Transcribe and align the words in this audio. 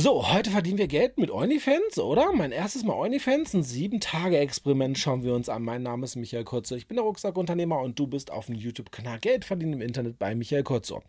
So, 0.00 0.30
heute 0.30 0.52
verdienen 0.52 0.78
wir 0.78 0.86
Geld 0.86 1.18
mit 1.18 1.28
OnlyFans, 1.28 1.98
oder? 1.98 2.30
Mein 2.32 2.52
erstes 2.52 2.84
Mal 2.84 2.94
OnlyFans, 2.94 3.52
ein 3.54 3.64
7-Tage-Experiment 3.64 4.96
schauen 4.96 5.24
wir 5.24 5.34
uns 5.34 5.48
an. 5.48 5.64
Mein 5.64 5.82
Name 5.82 6.04
ist 6.04 6.14
Michael 6.14 6.44
Kurzo, 6.44 6.76
ich 6.76 6.86
bin 6.86 6.98
der 6.98 7.04
Rucksackunternehmer 7.04 7.80
und 7.80 7.98
du 7.98 8.06
bist 8.06 8.30
auf 8.30 8.46
dem 8.46 8.54
YouTube-Kanal 8.54 9.18
Geld 9.18 9.44
verdienen 9.44 9.72
im 9.72 9.80
Internet 9.80 10.16
bei 10.20 10.36
Michael 10.36 10.62
Kurzo. 10.62 11.02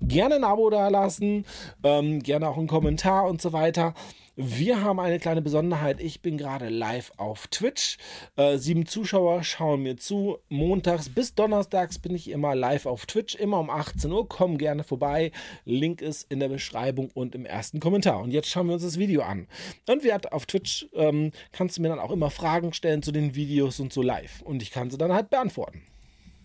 Gerne 0.00 0.34
ein 0.34 0.42
Abo 0.42 0.70
da 0.70 0.88
lassen, 0.88 1.44
ähm, 1.84 2.20
gerne 2.20 2.48
auch 2.48 2.58
einen 2.58 2.66
Kommentar 2.66 3.28
und 3.28 3.40
so 3.40 3.52
weiter. 3.52 3.94
Wir 4.34 4.80
haben 4.80 4.98
eine 4.98 5.18
kleine 5.18 5.42
Besonderheit. 5.42 6.00
Ich 6.00 6.22
bin 6.22 6.38
gerade 6.38 6.70
live 6.70 7.12
auf 7.18 7.48
Twitch. 7.48 7.98
Äh, 8.36 8.56
sieben 8.56 8.86
Zuschauer 8.86 9.44
schauen 9.44 9.82
mir 9.82 9.98
zu. 9.98 10.38
Montags 10.48 11.10
bis 11.10 11.34
donnerstags 11.34 11.98
bin 11.98 12.14
ich 12.14 12.30
immer 12.30 12.54
live 12.54 12.86
auf 12.86 13.04
Twitch, 13.04 13.34
immer 13.34 13.60
um 13.60 13.68
18 13.68 14.10
Uhr. 14.10 14.26
Komm 14.26 14.56
gerne 14.56 14.84
vorbei. 14.84 15.32
Link 15.66 16.00
ist 16.00 16.32
in 16.32 16.40
der 16.40 16.48
Beschreibung 16.48 17.10
und 17.12 17.34
im 17.34 17.44
ersten 17.44 17.78
Kommentar. 17.78 18.22
Und 18.22 18.30
jetzt 18.30 18.48
schauen 18.48 18.68
wir 18.68 18.74
uns 18.74 18.84
das 18.84 18.98
Video 18.98 19.20
an. 19.20 19.48
Und 19.86 20.02
wir 20.02 20.18
auf 20.32 20.46
Twitch 20.46 20.88
ähm, 20.94 21.32
kannst 21.52 21.76
du 21.76 21.82
mir 21.82 21.90
dann 21.90 21.98
auch 21.98 22.10
immer 22.10 22.30
Fragen 22.30 22.72
stellen 22.72 23.02
zu 23.02 23.12
den 23.12 23.34
Videos 23.34 23.80
und 23.80 23.92
so 23.92 24.00
live. 24.00 24.40
Und 24.40 24.62
ich 24.62 24.70
kann 24.70 24.90
sie 24.90 24.96
dann 24.96 25.12
halt 25.12 25.28
beantworten. 25.28 25.82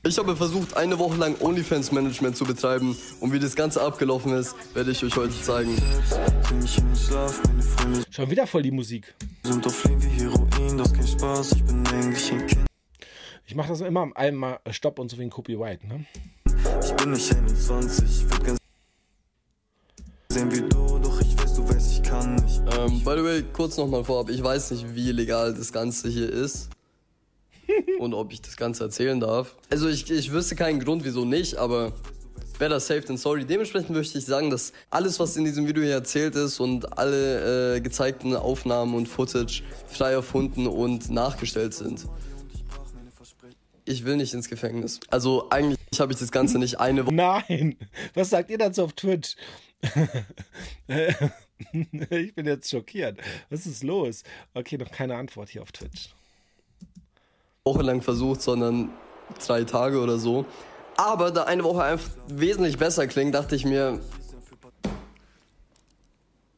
Ich 0.04 0.18
habe 0.18 0.36
versucht, 0.36 0.78
eine 0.78 0.98
Woche 1.00 1.18
lang 1.18 1.36
OnlyFans-Management 1.42 2.38
zu 2.38 2.46
betreiben 2.46 2.96
und 3.20 3.34
wie 3.34 3.40
das 3.40 3.56
Ganze 3.56 3.82
abgelaufen 3.82 4.34
ist, 4.34 4.56
werde 4.74 4.92
ich 4.92 5.04
euch 5.04 5.16
heute 5.16 5.34
zeigen. 5.42 5.76
Schon 8.10 8.30
wieder 8.30 8.48
voll 8.48 8.62
die 8.62 8.72
Musik. 8.72 9.14
Ich 13.46 13.56
mache 13.56 13.70
das 13.70 13.82
immer 13.82 14.10
einmal 14.16 14.60
Stopp 14.72 15.00
und 15.00 15.10
so 15.10 15.18
wie 15.18 15.24
ein 15.24 15.30
Copyright, 15.30 15.84
ne? 15.84 16.06
Ich 16.84 16.94
bin 16.94 17.12
nicht 17.12 17.36
21, 17.36 18.06
ich 18.06 18.24
würde 18.32 18.46
ganz 18.46 18.60
sehen 20.30 20.52
wie 20.52 20.62
du, 20.62 21.00
doch 21.00 21.20
ich 21.22 21.38
weiß, 21.38 21.56
du 21.56 21.68
weißt, 21.68 21.92
ich 21.94 22.04
kann 22.04 22.36
nicht. 22.36 22.62
Ähm, 22.78 23.04
by 23.04 23.12
the 23.18 23.24
way, 23.24 23.44
kurz 23.54 23.78
nochmal 23.78 24.04
vorab, 24.04 24.30
ich 24.30 24.44
weiß 24.44 24.72
nicht, 24.72 24.96
wie 24.96 25.12
legal 25.12 25.54
das 25.54 25.72
Ganze 25.72 26.10
hier 26.10 26.30
ist. 26.30 26.70
Und 28.00 28.14
ob 28.14 28.32
ich 28.32 28.42
das 28.42 28.58
Ganze 28.58 28.84
erzählen 28.84 29.20
darf. 29.20 29.56
Also 29.70 29.88
ich, 29.90 30.10
ich 30.10 30.32
wüsste 30.32 30.56
keinen 30.56 30.80
Grund, 30.80 31.04
wieso 31.04 31.26
nicht, 31.26 31.56
aber 31.56 31.94
better 32.58 32.80
safe 32.80 33.04
than 33.04 33.18
sorry. 33.18 33.46
Dementsprechend 33.46 33.92
möchte 33.92 34.18
ich 34.18 34.26
sagen, 34.26 34.50
dass 34.50 34.74
alles, 34.90 35.20
was 35.20 35.38
in 35.38 35.46
diesem 35.46 35.68
Video 35.68 35.84
hier 35.84 35.94
erzählt 35.94 36.36
ist 36.36 36.60
und 36.60 36.98
alle 36.98 37.76
äh, 37.76 37.82
gezeigten 37.82 38.36
Aufnahmen 38.36 38.96
und 38.96 39.08
Footage 39.08 39.64
frei 39.88 40.12
erfunden 40.12 40.68
und 40.68 41.10
nachgestellt 41.10 41.74
sind. 41.74 42.06
Ich 43.86 44.04
will 44.04 44.18
nicht 44.18 44.34
ins 44.34 44.50
Gefängnis. 44.50 45.00
Also 45.10 45.50
eigentlich 45.50 46.00
habe 46.00 46.12
ich 46.12 46.20
das 46.20 46.32
Ganze 46.32 46.60
nicht 46.60 46.78
eine 46.80 47.06
Woche. 47.06 47.16
Nein! 47.16 47.78
Was 48.14 48.32
sagt 48.32 48.50
ihr 48.50 48.58
dazu 48.58 48.84
auf 48.84 48.92
Twitch? 48.94 49.38
ich 52.10 52.36
bin 52.36 52.46
jetzt 52.46 52.70
schockiert. 52.70 53.18
Was 53.50 53.66
ist 53.66 53.84
los? 53.84 54.24
Okay, 54.54 54.78
noch 54.78 54.92
keine 54.92 55.16
Antwort 55.16 55.50
hier 55.50 55.62
auf 55.62 55.72
Twitch. 55.72 56.10
Woche 57.68 57.84
lang 57.84 58.02
versucht, 58.02 58.42
sondern 58.42 58.90
drei 59.46 59.64
Tage 59.64 60.00
oder 60.00 60.18
so. 60.18 60.46
Aber 60.96 61.32
da 61.32 61.44
eine 61.44 61.64
Woche 61.64 61.84
einfach 61.84 62.10
wesentlich 62.28 62.78
besser 62.78 63.06
klingt, 63.08 63.36
dachte 63.36 63.56
ich 63.56 63.66
mir, 63.66 64.00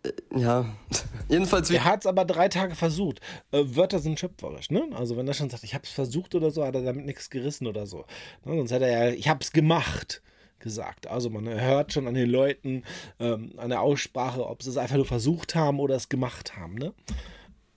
äh, 0.04 0.12
ja, 0.36 0.66
jedenfalls. 1.30 1.70
Er 1.72 1.84
hat 1.84 2.02
es 2.02 2.06
aber 2.06 2.26
drei 2.26 2.48
Tage 2.48 2.76
versucht. 2.76 3.20
Äh, 3.52 3.64
Wörter 3.76 4.00
sind 4.00 4.20
schöpferisch, 4.20 4.70
ne? 4.70 4.88
Also 4.94 5.18
wenn 5.18 5.28
er 5.28 5.34
schon 5.34 5.50
sagt, 5.50 5.64
ich 5.64 5.74
habe 5.74 5.84
es 5.84 5.90
versucht 5.90 6.36
oder 6.36 6.52
so, 6.52 6.64
hat 6.64 6.76
er 6.76 6.84
damit 6.84 7.06
nichts 7.06 7.30
gerissen 7.30 7.66
oder 7.68 7.88
so. 7.88 8.06
Ne? 8.46 8.56
Sonst 8.58 8.72
hätte 8.72 8.86
er 8.86 9.10
ja, 9.10 9.16
ich 9.16 9.28
habe 9.28 9.40
es 9.42 9.52
gemacht 9.52 10.22
gesagt. 10.60 11.08
Also 11.08 11.30
man 11.30 11.48
hört 11.48 11.94
schon 11.94 12.08
an 12.08 12.14
den 12.14 12.30
Leuten, 12.30 12.84
ähm, 13.20 13.54
an 13.58 13.70
der 13.70 13.82
Aussprache, 13.82 14.46
ob 14.46 14.62
sie 14.62 14.70
es 14.70 14.78
einfach 14.78 14.98
nur 14.98 15.06
versucht 15.06 15.56
haben 15.56 15.80
oder 15.80 15.96
es 15.96 16.10
gemacht 16.10 16.58
haben, 16.58 16.76
ne? 16.76 16.94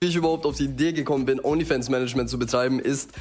Wie 0.03 0.07
ich 0.07 0.17
überhaupt 0.17 0.45
auf 0.45 0.57
die 0.57 0.65
Idee 0.65 0.91
gekommen 0.91 1.23
bin, 1.23 1.39
OnlyFans-Management 1.39 2.29
zu 2.29 2.37
betreiben, 2.37 2.81
ist 2.81 3.11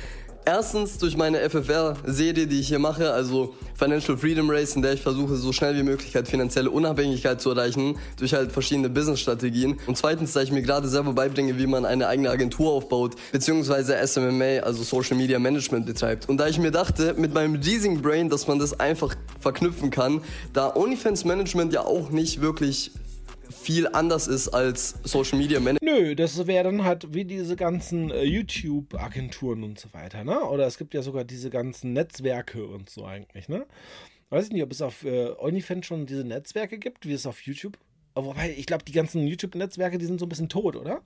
erstens 0.45 0.99
durch 0.99 1.17
meine 1.17 1.39
FFR-Serie, 1.49 2.49
die 2.49 2.59
ich 2.59 2.67
hier 2.67 2.81
mache, 2.81 3.13
also 3.13 3.55
Financial 3.77 4.19
Freedom 4.19 4.51
Race, 4.51 4.75
in 4.75 4.83
der 4.83 4.95
ich 4.95 5.01
versuche, 5.01 5.37
so 5.37 5.53
schnell 5.53 5.77
wie 5.77 5.85
möglich 5.85 6.17
halt 6.17 6.27
finanzielle 6.27 6.69
Unabhängigkeit 6.69 7.41
zu 7.41 7.51
erreichen, 7.51 8.01
durch 8.17 8.35
halt 8.35 8.51
verschiedene 8.51 8.91
Business-Strategien. 8.91 9.79
Und 9.87 9.97
zweitens, 9.97 10.33
da 10.33 10.43
ich 10.43 10.51
mir 10.51 10.63
gerade 10.63 10.89
selber 10.89 11.13
beibringe, 11.13 11.57
wie 11.57 11.69
man 11.69 11.85
eine 11.85 12.09
eigene 12.09 12.31
Agentur 12.31 12.73
aufbaut, 12.73 13.15
beziehungsweise 13.31 13.97
SMMA, 14.05 14.65
also 14.65 14.83
Social 14.83 15.17
Media 15.17 15.39
Management 15.39 15.87
betreibt. 15.87 16.29
Und 16.29 16.39
da 16.39 16.49
ich 16.49 16.59
mir 16.59 16.73
dachte, 16.73 17.15
mit 17.17 17.33
meinem 17.33 17.55
Leasing 17.55 18.03
Brain, 18.03 18.29
dass 18.29 18.49
man 18.49 18.59
das 18.59 18.81
einfach 18.81 19.15
verknüpfen 19.39 19.91
kann, 19.91 20.21
da 20.53 20.75
OnlyFans 20.75 21.25
Management 21.25 21.73
ja 21.73 21.83
auch 21.83 22.11
nicht 22.11 22.41
wirklich 22.41 22.91
viel 23.53 23.87
anders 23.87 24.27
ist 24.27 24.49
als 24.49 24.97
Social 25.05 25.39
Media 25.39 25.61
Management. 25.61 25.83
Nö, 25.83 26.15
das 26.15 26.47
wäre 26.47 26.65
dann 26.65 26.85
halt 26.85 27.15
wie 27.15 27.25
diese 27.25 27.57
ganzen 27.57 28.11
äh, 28.11 28.25
YouTube-Agenturen 28.25 29.63
und 29.63 29.79
so 29.79 29.93
weiter, 29.93 30.25
ne? 30.25 30.41
Oder 30.43 30.67
es 30.67 30.79
gibt 30.79 30.95
ja 30.95 31.03
sogar 31.03 31.25
diese 31.25 31.51
ganzen 31.51 31.93
Netzwerke 31.93 32.67
und 32.67 32.91
so 32.91 33.05
eigentlich, 33.05 33.49
ne? 33.49 33.67
Weiß 34.31 34.47
ich 34.47 34.53
nicht, 34.53 34.63
ob 34.63 34.73
es 34.73 34.81
auf 34.83 35.05
äh, 35.05 35.31
OnlyFans 35.39 35.87
schon 35.87 36.07
diese 36.07 36.25
Netzwerke 36.25 36.79
gibt, 36.79 37.07
wie 37.07 37.13
es 37.13 37.27
auf 37.27 37.43
YouTube. 37.43 37.79
Aber 38.15 38.29
wobei, 38.29 38.55
ich 38.57 38.67
glaube, 38.67 38.85
die 38.85 38.93
ganzen 38.93 39.27
YouTube-Netzwerke, 39.27 39.99
die 39.99 40.07
sind 40.07 40.19
so 40.19 40.27
ein 40.27 40.29
bisschen 40.29 40.49
tot, 40.49 40.77
oder? 40.77 41.03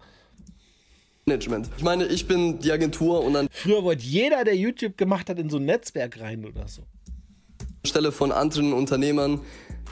Management. 1.26 1.68
Ich 1.76 1.82
meine, 1.82 2.06
ich 2.06 2.28
bin 2.28 2.60
die 2.60 2.70
Agentur 2.70 3.24
und 3.24 3.34
dann. 3.34 3.48
Früher 3.50 3.82
wollte 3.82 4.04
jeder, 4.04 4.44
der 4.44 4.56
YouTube 4.56 4.96
gemacht 4.96 5.28
hat, 5.28 5.40
in 5.40 5.50
so 5.50 5.56
ein 5.56 5.64
Netzwerk 5.64 6.20
rein 6.20 6.44
oder 6.44 6.68
so. 6.68 6.82
Stelle 7.84 8.12
von 8.12 8.30
anderen 8.30 8.72
Unternehmern 8.72 9.40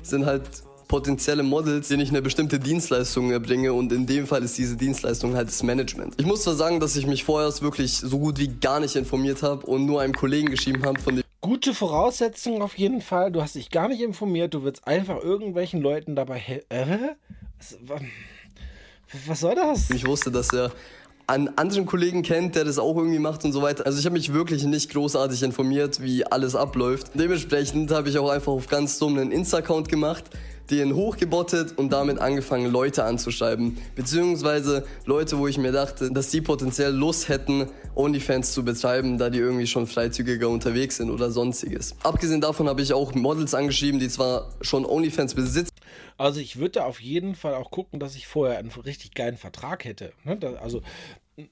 sind 0.02 0.26
halt 0.26 0.42
potenzielle 0.88 1.42
Models, 1.42 1.88
denen 1.88 2.02
ich 2.02 2.10
eine 2.10 2.22
bestimmte 2.22 2.58
Dienstleistung 2.58 3.30
erbringe 3.30 3.72
und 3.72 3.92
in 3.92 4.06
dem 4.06 4.26
Fall 4.26 4.42
ist 4.42 4.56
diese 4.58 4.76
Dienstleistung 4.76 5.34
halt 5.34 5.48
das 5.48 5.62
Management. 5.62 6.14
Ich 6.18 6.26
muss 6.26 6.42
zwar 6.42 6.54
sagen, 6.54 6.80
dass 6.80 6.96
ich 6.96 7.06
mich 7.06 7.24
vorher 7.24 7.50
wirklich 7.60 7.96
so 7.96 8.18
gut 8.18 8.38
wie 8.38 8.48
gar 8.48 8.80
nicht 8.80 8.96
informiert 8.96 9.42
habe 9.42 9.66
und 9.66 9.86
nur 9.86 10.00
einem 10.00 10.14
Kollegen 10.14 10.50
geschrieben 10.50 10.84
habe 10.84 11.00
von 11.00 11.16
dem 11.16 11.24
Gute 11.40 11.74
Voraussetzung 11.74 12.62
auf 12.62 12.78
jeden 12.78 13.02
Fall. 13.02 13.30
Du 13.30 13.42
hast 13.42 13.54
dich 13.54 13.68
gar 13.68 13.88
nicht 13.88 14.00
informiert. 14.00 14.54
Du 14.54 14.64
willst 14.64 14.86
einfach 14.86 15.22
irgendwelchen 15.22 15.82
Leuten 15.82 16.16
dabei. 16.16 16.64
Äh? 16.70 16.96
Was 19.26 19.40
soll 19.40 19.54
das? 19.54 19.90
Ich 19.90 20.06
wusste, 20.06 20.30
dass 20.30 20.48
er 20.54 20.72
an 21.26 21.50
anderen 21.56 21.84
Kollegen 21.84 22.22
kennt, 22.22 22.54
der 22.54 22.64
das 22.64 22.78
auch 22.78 22.96
irgendwie 22.96 23.18
macht 23.18 23.44
und 23.44 23.52
so 23.52 23.60
weiter. 23.60 23.84
Also 23.84 23.98
ich 23.98 24.06
habe 24.06 24.14
mich 24.14 24.32
wirklich 24.32 24.64
nicht 24.64 24.90
großartig 24.90 25.42
informiert, 25.42 26.02
wie 26.02 26.24
alles 26.24 26.54
abläuft. 26.54 27.10
Dementsprechend 27.12 27.90
habe 27.90 28.08
ich 28.08 28.18
auch 28.18 28.30
einfach 28.30 28.52
auf 28.52 28.66
ganz 28.68 28.98
dumm 28.98 29.18
einen 29.18 29.30
Insta-Account 29.30 29.90
gemacht 29.90 30.24
den 30.70 30.94
hochgebottet 30.94 31.76
und 31.78 31.92
damit 31.92 32.18
angefangen, 32.18 32.70
Leute 32.70 33.04
anzuschreiben. 33.04 33.78
Beziehungsweise 33.94 34.86
Leute, 35.04 35.38
wo 35.38 35.46
ich 35.46 35.58
mir 35.58 35.72
dachte, 35.72 36.10
dass 36.12 36.30
die 36.30 36.40
potenziell 36.40 36.92
Lust 36.92 37.28
hätten, 37.28 37.68
OnlyFans 37.94 38.52
zu 38.52 38.64
betreiben, 38.64 39.18
da 39.18 39.30
die 39.30 39.38
irgendwie 39.38 39.66
schon 39.66 39.86
freizügiger 39.86 40.48
unterwegs 40.48 40.96
sind 40.96 41.10
oder 41.10 41.30
sonstiges. 41.30 41.94
Abgesehen 42.02 42.40
davon 42.40 42.68
habe 42.68 42.82
ich 42.82 42.92
auch 42.92 43.14
Models 43.14 43.54
angeschrieben, 43.54 44.00
die 44.00 44.08
zwar 44.08 44.50
schon 44.60 44.84
OnlyFans 44.84 45.34
besitzen. 45.34 45.70
Also 46.16 46.40
ich 46.40 46.58
würde 46.58 46.84
auf 46.84 47.00
jeden 47.00 47.34
Fall 47.34 47.54
auch 47.54 47.70
gucken, 47.70 48.00
dass 48.00 48.14
ich 48.16 48.26
vorher 48.26 48.58
einen 48.58 48.70
richtig 48.70 49.14
geilen 49.14 49.36
Vertrag 49.36 49.84
hätte. 49.84 50.12
Ne? 50.24 50.38
Also 50.60 50.82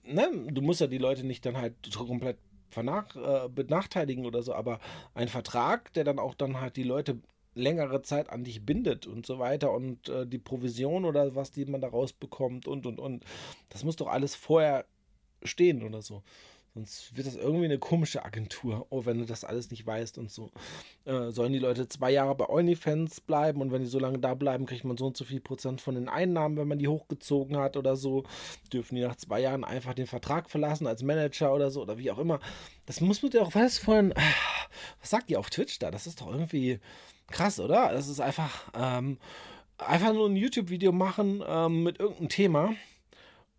ne? 0.04 0.28
du 0.50 0.62
musst 0.62 0.80
ja 0.80 0.86
die 0.86 0.98
Leute 0.98 1.26
nicht 1.26 1.44
dann 1.44 1.56
halt 1.56 1.74
komplett 1.94 2.38
vernach, 2.70 3.14
äh, 3.16 3.48
benachteiligen 3.48 4.24
oder 4.24 4.42
so, 4.42 4.54
aber 4.54 4.80
ein 5.14 5.28
Vertrag, 5.28 5.92
der 5.92 6.04
dann 6.04 6.18
auch 6.18 6.34
dann 6.34 6.60
halt 6.60 6.76
die 6.76 6.82
Leute 6.82 7.18
längere 7.54 8.02
Zeit 8.02 8.30
an 8.30 8.44
dich 8.44 8.64
bindet 8.64 9.06
und 9.06 9.26
so 9.26 9.38
weiter 9.38 9.72
und 9.72 10.08
äh, 10.08 10.26
die 10.26 10.38
Provision 10.38 11.04
oder 11.04 11.34
was, 11.34 11.50
die 11.50 11.64
man 11.66 11.80
da 11.80 11.88
rausbekommt 11.88 12.66
und 12.66 12.86
und 12.86 12.98
und. 12.98 13.24
Das 13.68 13.84
muss 13.84 13.96
doch 13.96 14.08
alles 14.08 14.34
vorher 14.34 14.86
stehen 15.42 15.82
oder 15.82 16.02
so. 16.02 16.22
Sonst 16.74 17.14
wird 17.14 17.26
das 17.26 17.36
irgendwie 17.36 17.66
eine 17.66 17.78
komische 17.78 18.24
Agentur. 18.24 18.86
Oh, 18.88 19.04
wenn 19.04 19.18
du 19.18 19.26
das 19.26 19.44
alles 19.44 19.70
nicht 19.70 19.86
weißt 19.86 20.16
und 20.16 20.30
so. 20.30 20.50
Äh, 21.04 21.30
sollen 21.30 21.52
die 21.52 21.58
Leute 21.58 21.86
zwei 21.86 22.10
Jahre 22.10 22.34
bei 22.34 22.48
OnlyFans 22.48 23.20
bleiben 23.20 23.60
und 23.60 23.72
wenn 23.72 23.82
die 23.82 23.88
so 23.88 23.98
lange 23.98 24.18
da 24.18 24.32
bleiben, 24.34 24.64
kriegt 24.64 24.84
man 24.84 24.96
so 24.96 25.06
und 25.06 25.16
so 25.16 25.24
viel 25.24 25.40
Prozent 25.40 25.82
von 25.82 25.96
den 25.96 26.08
Einnahmen, 26.08 26.56
wenn 26.56 26.68
man 26.68 26.78
die 26.78 26.88
hochgezogen 26.88 27.58
hat 27.58 27.76
oder 27.76 27.94
so. 27.94 28.24
Dürfen 28.72 28.94
die 28.94 29.02
nach 29.02 29.16
zwei 29.16 29.40
Jahren 29.40 29.64
einfach 29.64 29.92
den 29.92 30.06
Vertrag 30.06 30.48
verlassen 30.48 30.86
als 30.86 31.02
Manager 31.02 31.52
oder 31.52 31.70
so 31.70 31.82
oder 31.82 31.98
wie 31.98 32.10
auch 32.10 32.18
immer. 32.18 32.40
Das 32.86 33.02
muss 33.02 33.22
man 33.22 33.32
ja 33.32 33.42
auch, 33.42 33.54
was 33.54 33.76
von, 33.76 34.14
was 35.00 35.10
sagt 35.10 35.28
die 35.28 35.36
auf 35.36 35.50
Twitch 35.50 35.78
da? 35.78 35.90
Das 35.90 36.06
ist 36.06 36.22
doch 36.22 36.32
irgendwie 36.32 36.80
krass, 37.26 37.60
oder? 37.60 37.92
Das 37.92 38.08
ist 38.08 38.20
einfach, 38.20 38.70
ähm, 38.74 39.18
einfach 39.76 40.14
nur 40.14 40.26
ein 40.26 40.36
YouTube-Video 40.36 40.92
machen 40.92 41.44
ähm, 41.46 41.82
mit 41.82 42.00
irgendeinem 42.00 42.28
Thema. 42.30 42.74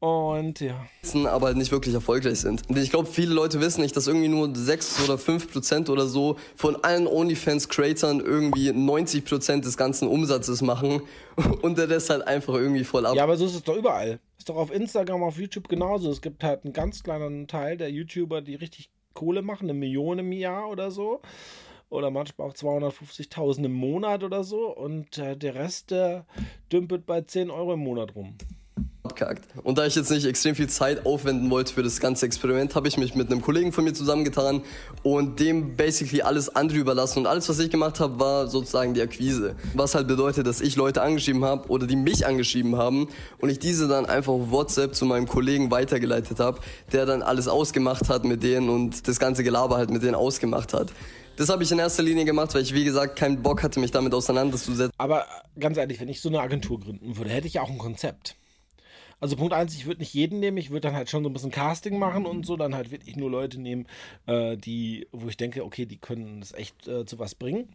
Und 0.03 0.59
ja. 0.59 0.85
Aber 1.27 1.53
nicht 1.53 1.71
wirklich 1.71 1.95
erfolgreich 1.95 2.41
sind. 2.41 2.69
Und 2.69 2.77
ich 2.77 2.89
glaube, 2.89 3.07
viele 3.07 3.33
Leute 3.33 3.61
wissen 3.61 3.79
nicht, 3.79 3.95
dass 3.95 4.07
irgendwie 4.07 4.27
nur 4.27 4.53
6 4.53 5.05
oder 5.05 5.17
5 5.17 5.49
Prozent 5.49 5.89
oder 5.89 6.07
so 6.07 6.35
von 6.57 6.75
allen 6.83 7.07
OnlyFans-Creatern 7.07 8.19
irgendwie 8.19 8.73
90 8.73 9.23
Prozent 9.23 9.63
des 9.63 9.77
ganzen 9.77 10.09
Umsatzes 10.09 10.61
machen 10.61 11.03
und 11.61 11.77
der 11.77 11.89
Rest 11.89 12.09
halt 12.09 12.27
einfach 12.27 12.53
irgendwie 12.53 12.83
voll 12.83 13.05
ab. 13.05 13.15
Ja, 13.15 13.23
aber 13.23 13.37
so 13.37 13.45
ist 13.45 13.55
es 13.55 13.63
doch 13.63 13.77
überall. 13.77 14.19
Ist 14.37 14.49
doch 14.49 14.57
auf 14.57 14.73
Instagram, 14.73 15.23
auf 15.23 15.37
YouTube 15.37 15.69
genauso. 15.69 16.11
Es 16.11 16.21
gibt 16.21 16.43
halt 16.43 16.65
einen 16.65 16.73
ganz 16.73 17.01
kleinen 17.01 17.47
Teil 17.47 17.77
der 17.77 17.89
YouTuber, 17.89 18.41
die 18.41 18.55
richtig 18.55 18.89
Kohle 19.13 19.41
machen, 19.41 19.69
eine 19.69 19.73
Million 19.73 20.19
im 20.19 20.33
Jahr 20.33 20.69
oder 20.69 20.91
so. 20.91 21.21
oder 21.87 22.11
manchmal 22.11 22.49
auch 22.49 22.53
250.000 22.53 23.63
im 23.63 23.73
Monat 23.73 24.25
oder 24.25 24.43
so 24.43 24.75
und 24.75 25.17
äh, 25.17 25.37
der 25.37 25.55
Rest 25.55 25.91
der 25.91 26.25
dümpelt 26.73 27.05
bei 27.05 27.21
10 27.21 27.49
Euro 27.49 27.75
im 27.75 27.79
Monat 27.79 28.15
rum 28.15 28.35
abkackt. 29.13 29.43
Und 29.63 29.77
da 29.77 29.85
ich 29.85 29.95
jetzt 29.95 30.11
nicht 30.11 30.25
extrem 30.25 30.55
viel 30.55 30.67
Zeit 30.67 31.05
aufwenden 31.05 31.49
wollte 31.49 31.73
für 31.73 31.83
das 31.83 31.99
ganze 31.99 32.25
Experiment, 32.25 32.75
habe 32.75 32.87
ich 32.87 32.97
mich 32.97 33.15
mit 33.15 33.31
einem 33.31 33.41
Kollegen 33.41 33.71
von 33.71 33.83
mir 33.83 33.93
zusammengetan 33.93 34.61
und 35.03 35.39
dem 35.39 35.75
basically 35.75 36.21
alles 36.21 36.55
andere 36.55 36.79
überlassen. 36.79 37.19
Und 37.19 37.27
alles, 37.27 37.47
was 37.49 37.59
ich 37.59 37.69
gemacht 37.69 37.99
habe, 37.99 38.19
war 38.19 38.47
sozusagen 38.47 38.93
die 38.93 39.01
Akquise. 39.01 39.55
Was 39.73 39.95
halt 39.95 40.07
bedeutet, 40.07 40.47
dass 40.47 40.61
ich 40.61 40.75
Leute 40.75 41.01
angeschrieben 41.01 41.45
habe 41.45 41.69
oder 41.69 41.87
die 41.87 41.95
mich 41.95 42.25
angeschrieben 42.25 42.75
haben 42.75 43.07
und 43.39 43.49
ich 43.49 43.59
diese 43.59 43.87
dann 43.87 44.05
einfach 44.05 44.33
auf 44.33 44.51
WhatsApp 44.51 44.95
zu 44.95 45.05
meinem 45.05 45.27
Kollegen 45.27 45.71
weitergeleitet 45.71 46.39
habe, 46.39 46.59
der 46.91 47.05
dann 47.05 47.21
alles 47.21 47.47
ausgemacht 47.47 48.09
hat 48.09 48.25
mit 48.25 48.43
denen 48.43 48.69
und 48.69 49.07
das 49.07 49.19
ganze 49.19 49.43
Gelaber 49.43 49.77
halt 49.77 49.91
mit 49.91 50.03
denen 50.03 50.15
ausgemacht 50.15 50.73
hat. 50.73 50.91
Das 51.35 51.49
habe 51.49 51.63
ich 51.63 51.71
in 51.71 51.79
erster 51.79 52.03
Linie 52.03 52.25
gemacht, 52.25 52.53
weil 52.53 52.61
ich, 52.61 52.75
wie 52.75 52.83
gesagt, 52.83 53.15
keinen 53.15 53.41
Bock 53.41 53.63
hatte, 53.63 53.79
mich 53.79 53.89
damit 53.89 54.13
auseinanderzusetzen. 54.13 54.93
Aber 54.99 55.25
ganz 55.59 55.77
ehrlich, 55.77 55.99
wenn 55.99 56.07
ich 56.07 56.21
so 56.21 56.29
eine 56.29 56.39
Agentur 56.39 56.79
gründen 56.79 57.17
würde, 57.17 57.31
hätte 57.31 57.47
ich 57.47 57.59
auch 57.59 57.69
ein 57.69 57.79
Konzept. 57.79 58.35
Also 59.23 59.37
Punkt 59.37 59.53
eins, 59.53 59.73
ich 59.73 59.85
würde 59.85 60.01
nicht 60.01 60.13
jeden 60.13 60.41
nehmen, 60.41 60.57
ich 60.57 60.69
würde 60.69 60.81
dann 60.81 60.95
halt 60.95 61.09
schon 61.09 61.23
so 61.23 61.29
ein 61.29 61.33
bisschen 61.33 61.49
Casting 61.49 61.97
machen 61.97 62.25
und 62.25 62.45
so, 62.45 62.57
dann 62.57 62.75
halt 62.75 62.91
wirklich 62.91 63.15
nur 63.15 63.31
Leute 63.31 63.57
nehmen, 63.57 63.87
äh, 64.25 64.57
die, 64.57 65.07
wo 65.13 65.29
ich 65.29 65.37
denke, 65.37 65.63
okay, 65.63 65.85
die 65.85 65.95
können 65.95 66.41
es 66.41 66.51
echt 66.51 66.89
äh, 66.89 67.05
zu 67.05 67.19
was 67.19 67.33
bringen. 67.33 67.69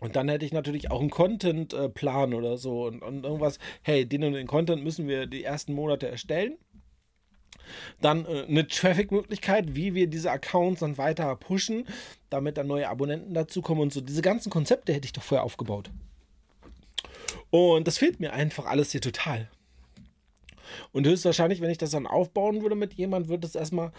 Und 0.00 0.16
dann 0.16 0.26
hätte 0.30 0.46
ich 0.46 0.54
natürlich 0.54 0.90
auch 0.90 1.02
einen 1.02 1.10
Content-Plan 1.10 2.32
äh, 2.32 2.34
oder 2.34 2.56
so 2.56 2.86
und, 2.86 3.02
und 3.02 3.24
irgendwas, 3.24 3.58
hey, 3.82 4.06
den 4.06 4.24
und 4.24 4.32
den 4.32 4.46
Content 4.46 4.82
müssen 4.82 5.06
wir 5.06 5.26
die 5.26 5.44
ersten 5.44 5.74
Monate 5.74 6.08
erstellen. 6.08 6.56
Dann 8.00 8.24
äh, 8.24 8.46
eine 8.48 8.66
Traffic-Möglichkeit, 8.66 9.74
wie 9.74 9.92
wir 9.92 10.06
diese 10.06 10.30
Accounts 10.30 10.80
dann 10.80 10.96
weiter 10.96 11.36
pushen, 11.36 11.86
damit 12.30 12.56
dann 12.56 12.68
neue 12.68 12.88
Abonnenten 12.88 13.34
dazukommen 13.34 13.82
und 13.82 13.92
so. 13.92 14.00
Diese 14.00 14.22
ganzen 14.22 14.48
Konzepte 14.48 14.94
hätte 14.94 15.04
ich 15.04 15.12
doch 15.12 15.22
vorher 15.22 15.44
aufgebaut. 15.44 15.90
Und 17.50 17.86
das 17.86 17.98
fehlt 17.98 18.18
mir 18.18 18.32
einfach 18.32 18.64
alles 18.64 18.92
hier 18.92 19.02
total. 19.02 19.50
Und 20.92 21.06
höchstwahrscheinlich, 21.06 21.60
wenn 21.60 21.70
ich 21.70 21.78
das 21.78 21.90
dann 21.90 22.06
aufbauen 22.06 22.62
würde 22.62 22.74
mit 22.74 22.94
jemand, 22.94 23.28
wird 23.28 23.44
es 23.44 23.54
erstmal, 23.54 23.92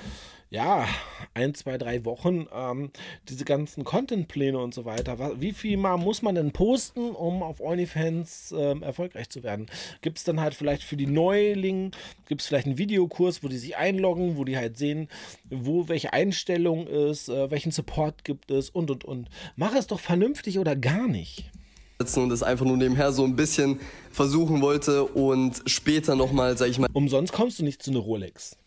ja, 0.50 0.88
ein, 1.34 1.54
zwei, 1.54 1.78
drei 1.78 2.06
Wochen 2.06 2.48
ähm, 2.54 2.92
diese 3.28 3.46
ganzen 3.46 3.84
Contentpläne 3.84 4.58
und 4.58 4.74
so 4.74 4.86
weiter. 4.86 5.42
Wie 5.42 5.54
viel 5.54 5.78
mal 5.78 5.98
muss 5.98 6.22
man 6.22 6.36
denn 6.36 6.52
posten, 6.52 7.12
um 7.12 7.44
auf 7.44 7.60
OnlyFans 7.60 8.54
ähm, 8.58 8.84
erfolgreich 8.84 9.30
zu 9.30 9.44
werden? 9.44 9.68
Gibt 10.02 10.18
es 10.18 10.24
dann 10.24 10.40
halt 10.40 10.54
vielleicht 10.54 10.84
für 10.84 10.98
die 10.98 11.08
Neulinge, 11.08 11.92
gibt 12.28 12.42
es 12.42 12.48
vielleicht 12.48 12.68
einen 12.68 12.78
Videokurs, 12.78 13.44
wo 13.44 13.48
die 13.48 13.58
sich 13.58 13.78
einloggen, 13.78 14.38
wo 14.38 14.44
die 14.44 14.58
halt 14.58 14.78
sehen, 14.78 15.10
wo 15.50 15.88
welche 15.88 16.14
Einstellung 16.14 16.88
ist, 16.88 17.30
äh, 17.30 17.50
welchen 17.50 17.72
Support 17.72 18.24
gibt 18.24 18.52
es 18.52 18.70
und 18.70 18.92
und 18.92 19.04
und. 19.04 19.30
Mach 19.56 19.76
es 19.76 19.88
doch 19.88 20.00
vernünftig 20.00 20.60
oder 20.60 20.76
gar 20.76 21.08
nicht 21.08 21.52
und 22.00 22.30
das 22.30 22.44
einfach 22.44 22.66
nur 22.66 22.78
nebenher 22.78 23.12
so 23.12 23.24
ein 23.24 23.36
bisschen 23.36 23.80
versuchen 24.12 24.62
wollte 24.62 25.04
und 25.04 25.62
später 25.66 26.16
nochmal, 26.16 26.58
sag 26.58 26.70
ich 26.70 26.80
mal. 26.80 26.90
Umsonst 26.94 27.34
kommst 27.34 27.60
du 27.60 27.64
nicht 27.64 27.82
zu 27.82 27.92
einer 27.92 28.00
Rolex. 28.00 28.58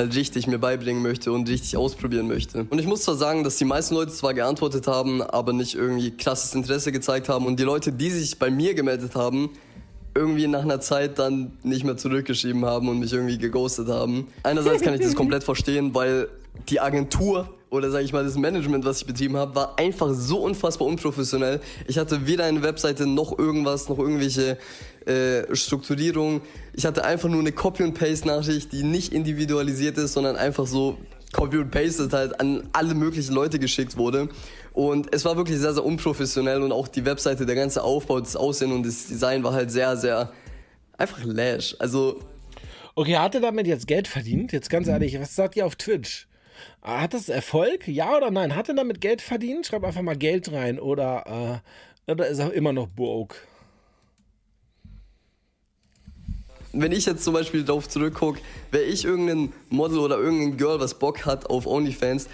richtig 0.00 0.46
mir 0.46 0.58
beibringen 0.58 1.02
möchte 1.02 1.30
und 1.32 1.48
richtig 1.48 1.76
ausprobieren 1.76 2.26
möchte. 2.26 2.66
Und 2.70 2.78
ich 2.78 2.86
muss 2.86 3.02
zwar 3.02 3.16
sagen, 3.16 3.44
dass 3.44 3.56
die 3.56 3.64
meisten 3.64 3.94
Leute 3.94 4.12
zwar 4.12 4.34
geantwortet 4.34 4.86
haben, 4.86 5.22
aber 5.22 5.52
nicht 5.52 5.74
irgendwie 5.74 6.10
krasses 6.10 6.54
Interesse 6.54 6.90
gezeigt 6.90 7.28
haben 7.28 7.46
und 7.46 7.60
die 7.60 7.64
Leute, 7.64 7.92
die 7.92 8.10
sich 8.10 8.38
bei 8.38 8.50
mir 8.50 8.74
gemeldet 8.74 9.14
haben, 9.14 9.50
irgendwie 10.14 10.46
nach 10.46 10.62
einer 10.62 10.80
Zeit 10.80 11.18
dann 11.18 11.52
nicht 11.62 11.84
mehr 11.84 11.96
zurückgeschrieben 11.96 12.64
haben 12.64 12.88
und 12.88 12.98
mich 12.98 13.12
irgendwie 13.12 13.38
geghostet 13.38 13.88
haben. 13.88 14.28
Einerseits 14.42 14.82
kann 14.82 14.94
ich 14.94 15.00
das 15.00 15.14
komplett 15.14 15.44
verstehen, 15.44 15.94
weil 15.94 16.28
die 16.68 16.80
Agentur 16.80 17.48
oder 17.72 17.90
sage 17.90 18.04
ich 18.04 18.12
mal 18.12 18.22
das 18.22 18.36
Management, 18.36 18.84
was 18.84 19.00
ich 19.00 19.06
betrieben 19.06 19.36
habe, 19.36 19.54
war 19.54 19.78
einfach 19.78 20.12
so 20.12 20.40
unfassbar 20.40 20.86
unprofessionell. 20.86 21.58
Ich 21.88 21.96
hatte 21.96 22.26
weder 22.26 22.44
eine 22.44 22.62
Webseite 22.62 23.06
noch 23.06 23.38
irgendwas, 23.38 23.88
noch 23.88 23.98
irgendwelche 23.98 24.58
äh, 25.06 25.56
Strukturierung. 25.56 26.42
Ich 26.74 26.84
hatte 26.84 27.02
einfach 27.02 27.30
nur 27.30 27.40
eine 27.40 27.50
Copy 27.50 27.82
and 27.82 27.98
Paste 27.98 28.28
Nachricht, 28.28 28.72
die 28.72 28.82
nicht 28.82 29.14
individualisiert 29.14 29.96
ist, 29.96 30.12
sondern 30.12 30.36
einfach 30.36 30.66
so 30.66 30.98
Copy 31.32 31.56
und 31.56 31.70
Pasted 31.70 32.12
halt 32.12 32.38
an 32.40 32.68
alle 32.74 32.94
möglichen 32.94 33.34
Leute 33.34 33.58
geschickt 33.58 33.96
wurde. 33.96 34.28
Und 34.74 35.12
es 35.14 35.24
war 35.24 35.38
wirklich 35.38 35.58
sehr, 35.58 35.72
sehr 35.72 35.84
unprofessionell 35.84 36.60
und 36.60 36.72
auch 36.72 36.88
die 36.88 37.06
Webseite, 37.06 37.46
der 37.46 37.54
ganze 37.54 37.82
Aufbau, 37.82 38.20
das 38.20 38.36
Aussehen 38.36 38.72
und 38.72 38.84
das 38.84 39.06
Design 39.06 39.42
war 39.44 39.54
halt 39.54 39.70
sehr, 39.70 39.96
sehr 39.96 40.30
einfach 40.98 41.24
lash. 41.24 41.74
Also. 41.78 42.20
Okay, 42.94 43.16
hat 43.16 43.34
er 43.34 43.40
damit 43.40 43.66
jetzt 43.66 43.86
Geld 43.86 44.08
verdient? 44.08 44.52
Jetzt 44.52 44.68
ganz 44.68 44.88
ehrlich, 44.88 45.18
was 45.18 45.34
sagt 45.34 45.56
ihr 45.56 45.64
auf 45.64 45.76
Twitch? 45.76 46.26
Hat 46.82 47.14
das 47.14 47.28
Erfolg? 47.28 47.86
Ja 47.88 48.16
oder 48.16 48.30
nein? 48.30 48.56
Hat 48.56 48.68
er 48.68 48.74
damit 48.74 49.00
Geld 49.00 49.22
verdient? 49.22 49.66
Schreib 49.66 49.84
einfach 49.84 50.02
mal 50.02 50.16
Geld 50.16 50.52
rein. 50.52 50.78
Oder, 50.80 51.62
äh, 52.06 52.10
oder 52.10 52.26
ist 52.26 52.38
er 52.38 52.52
immer 52.52 52.72
noch 52.72 52.88
broke? 52.88 53.36
Wenn 56.74 56.92
ich 56.92 57.04
jetzt 57.04 57.22
zum 57.22 57.34
Beispiel 57.34 57.64
darauf 57.64 57.88
zurückgucke, 57.88 58.40
wäre 58.70 58.84
ich 58.84 59.04
irgendein 59.04 59.52
Model 59.68 59.98
oder 59.98 60.18
irgendein 60.18 60.56
Girl, 60.56 60.80
was 60.80 60.98
Bock 60.98 61.26
hat 61.26 61.50
auf 61.50 61.66
OnlyFans, 61.66 62.28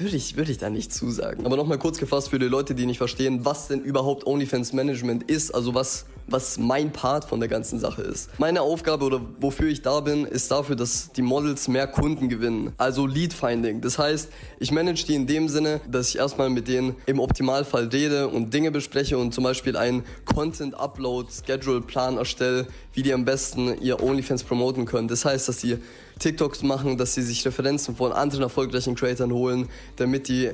würde 0.00 0.16
ich, 0.16 0.36
würde 0.36 0.50
ich 0.50 0.58
da 0.58 0.70
nicht 0.70 0.92
zusagen. 0.92 1.44
Aber 1.46 1.56
nochmal 1.56 1.78
kurz 1.78 1.98
gefasst 1.98 2.30
für 2.30 2.38
die 2.38 2.46
Leute, 2.46 2.74
die 2.74 2.86
nicht 2.86 2.98
verstehen, 2.98 3.44
was 3.44 3.68
denn 3.68 3.80
überhaupt 3.80 4.26
OnlyFans 4.26 4.72
Management 4.72 5.30
ist, 5.30 5.54
also 5.54 5.74
was, 5.74 6.06
was 6.26 6.58
mein 6.58 6.92
Part 6.92 7.24
von 7.24 7.40
der 7.40 7.48
ganzen 7.48 7.78
Sache 7.78 8.02
ist. 8.02 8.30
Meine 8.38 8.62
Aufgabe 8.62 9.04
oder 9.04 9.20
wofür 9.40 9.68
ich 9.68 9.82
da 9.82 10.00
bin, 10.00 10.24
ist 10.24 10.50
dafür, 10.50 10.76
dass 10.76 11.12
die 11.12 11.22
Models 11.22 11.68
mehr 11.68 11.86
Kunden 11.86 12.28
gewinnen. 12.28 12.72
Also 12.78 13.06
Lead 13.06 13.32
Finding. 13.32 13.80
Das 13.80 13.98
heißt, 13.98 14.30
ich 14.58 14.72
manage 14.72 15.04
die 15.06 15.14
in 15.14 15.26
dem 15.26 15.48
Sinne, 15.48 15.80
dass 15.90 16.08
ich 16.08 16.18
erstmal 16.18 16.50
mit 16.50 16.68
denen 16.68 16.96
im 17.06 17.20
Optimalfall 17.20 17.88
rede 17.88 18.28
und 18.28 18.54
Dinge 18.54 18.70
bespreche 18.70 19.18
und 19.18 19.34
zum 19.34 19.44
Beispiel 19.44 19.76
einen 19.76 20.04
Content 20.24 20.74
Upload 20.74 21.28
Schedule 21.46 21.80
Plan 21.80 22.16
erstelle, 22.16 22.66
wie 22.94 23.02
die 23.02 23.12
am 23.12 23.24
besten 23.24 23.80
ihr 23.80 24.02
OnlyFans 24.02 24.44
promoten 24.44 24.86
können. 24.86 25.08
Das 25.08 25.24
heißt, 25.24 25.48
dass 25.48 25.60
sie 25.60 25.78
TikToks 26.20 26.62
machen, 26.62 26.96
dass 26.96 27.14
sie 27.14 27.22
sich 27.22 27.44
Referenzen 27.44 27.96
von 27.96 28.12
anderen 28.12 28.42
erfolgreichen 28.44 28.94
Creators 28.94 29.30
holen, 29.30 29.68
damit 29.96 30.28
die 30.28 30.52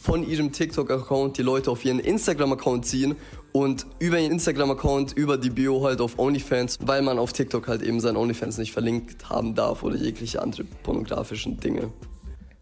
von 0.00 0.26
ihrem 0.26 0.52
TikTok-Account 0.52 1.36
die 1.36 1.42
Leute 1.42 1.70
auf 1.70 1.84
ihren 1.84 1.98
Instagram-Account 1.98 2.86
ziehen 2.86 3.16
und 3.52 3.86
über 3.98 4.18
ihren 4.18 4.32
Instagram-Account, 4.32 5.12
über 5.12 5.36
die 5.36 5.50
Bio 5.50 5.84
halt 5.84 6.00
auf 6.00 6.18
OnlyFans, 6.18 6.78
weil 6.80 7.02
man 7.02 7.18
auf 7.18 7.32
TikTok 7.32 7.66
halt 7.66 7.82
eben 7.82 8.00
sein 8.00 8.16
OnlyFans 8.16 8.58
nicht 8.58 8.72
verlinkt 8.72 9.28
haben 9.28 9.54
darf 9.54 9.82
oder 9.82 9.96
jegliche 9.96 10.40
andere 10.40 10.64
pornografischen 10.64 11.58
Dinge. 11.58 11.92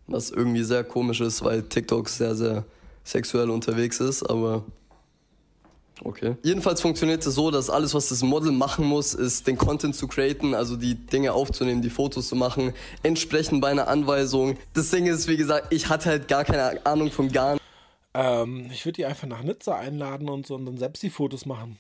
Was 0.07 0.31
irgendwie 0.31 0.65
sehr 0.65 0.85
komisch 0.85 1.21
ist, 1.21 1.45
weil 1.45 1.63
TikTok 1.63 2.09
sehr, 2.09 2.35
sehr 2.35 2.65
sexuell 3.05 3.51
unterwegs 3.51 4.01
ist, 4.01 4.23
aber 4.23 4.65
Okay. 6.05 6.37
Jedenfalls 6.43 6.81
funktioniert 6.81 7.27
es 7.27 7.35
so, 7.35 7.51
dass 7.51 7.71
alles, 7.71 7.95
was 7.95 8.09
das 8.09 8.23
Model 8.23 8.53
machen 8.53 8.85
muss, 8.85 9.15
ist 9.15 9.47
den 9.47 9.59
Content 9.59 9.95
zu 9.95 10.07
createn, 10.07 10.55
also 10.55 10.77
die 10.77 10.95
Dinge 10.95 11.33
aufzunehmen, 11.33 11.83
die 11.83 11.91
Fotos 11.91 12.29
zu 12.29 12.37
machen, 12.37 12.73
entsprechend 13.03 13.61
bei 13.61 13.71
einer 13.71 13.89
Anweisung. 13.89 14.57
Das 14.75 14.91
Ding 14.91 15.07
ist, 15.07 15.29
wie 15.29 15.37
gesagt, 15.37 15.73
ich 15.73 15.89
hatte 15.89 16.11
halt 16.11 16.29
gar 16.29 16.45
keine 16.45 16.85
Ahnung 16.87 17.11
von 17.11 17.31
gar 17.31 17.55
nichts. 17.55 17.67
Ähm, 18.15 18.69
ich 18.73 18.85
würde 18.85 18.97
die 18.97 19.07
einfach 19.07 19.29
nach 19.29 19.43
Nizza 19.43 19.77
einladen 19.77 20.29
und 20.29 20.47
so 20.47 20.55
und 20.55 20.67
dann 20.67 20.79
selbst 20.79 21.03
die 21.03 21.11
Fotos 21.11 21.47
machen. 21.47 21.79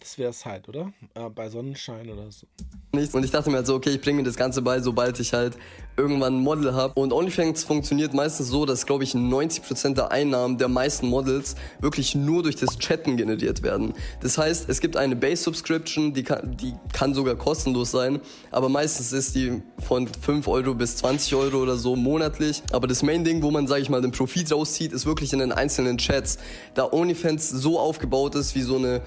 Das 0.00 0.16
wäre 0.16 0.30
es 0.30 0.44
halt, 0.44 0.68
oder? 0.68 0.92
Äh, 1.14 1.28
bei 1.30 1.48
Sonnenschein 1.48 2.08
oder 2.08 2.30
so. 2.30 2.46
Nichts. 2.92 3.14
Und 3.14 3.24
ich 3.24 3.30
dachte 3.30 3.50
mir 3.50 3.56
halt 3.56 3.66
so, 3.66 3.74
okay, 3.74 3.90
ich 3.90 4.00
bringe 4.00 4.18
mir 4.18 4.24
das 4.24 4.36
Ganze 4.36 4.62
bei, 4.62 4.80
sobald 4.80 5.18
ich 5.18 5.32
halt 5.32 5.58
irgendwann 5.96 6.36
ein 6.36 6.42
Model 6.42 6.74
habe. 6.74 6.98
Und 6.98 7.12
OnlyFans 7.12 7.64
funktioniert 7.64 8.14
meistens 8.14 8.48
so, 8.48 8.64
dass, 8.64 8.86
glaube 8.86 9.04
ich, 9.04 9.14
90% 9.14 9.94
der 9.94 10.12
Einnahmen 10.12 10.56
der 10.56 10.68
meisten 10.68 11.08
Models 11.08 11.56
wirklich 11.80 12.14
nur 12.14 12.44
durch 12.44 12.56
das 12.56 12.78
Chatten 12.78 13.16
generiert 13.16 13.62
werden. 13.62 13.92
Das 14.20 14.38
heißt, 14.38 14.68
es 14.68 14.80
gibt 14.80 14.96
eine 14.96 15.16
Base-Subscription, 15.16 16.14
die 16.14 16.22
kann, 16.22 16.56
die 16.56 16.74
kann 16.92 17.14
sogar 17.14 17.34
kostenlos 17.34 17.90
sein, 17.90 18.20
aber 18.52 18.68
meistens 18.68 19.12
ist 19.12 19.34
die 19.34 19.60
von 19.80 20.06
5 20.06 20.46
Euro 20.46 20.74
bis 20.74 20.96
20 20.96 21.34
Euro 21.34 21.58
oder 21.58 21.76
so 21.76 21.96
monatlich. 21.96 22.62
Aber 22.72 22.86
das 22.86 23.02
Main-Ding, 23.02 23.42
wo 23.42 23.50
man, 23.50 23.66
sage 23.66 23.82
ich 23.82 23.90
mal, 23.90 24.00
den 24.00 24.12
Profit 24.12 24.52
rauszieht, 24.52 24.92
ist 24.92 25.04
wirklich 25.04 25.32
in 25.32 25.40
den 25.40 25.52
einzelnen 25.52 25.98
Chats. 25.98 26.38
Da 26.74 26.90
OnlyFans 26.90 27.50
so 27.50 27.78
aufgebaut 27.80 28.36
ist 28.36 28.54
wie 28.54 28.62
so 28.62 28.76
eine 28.76 29.02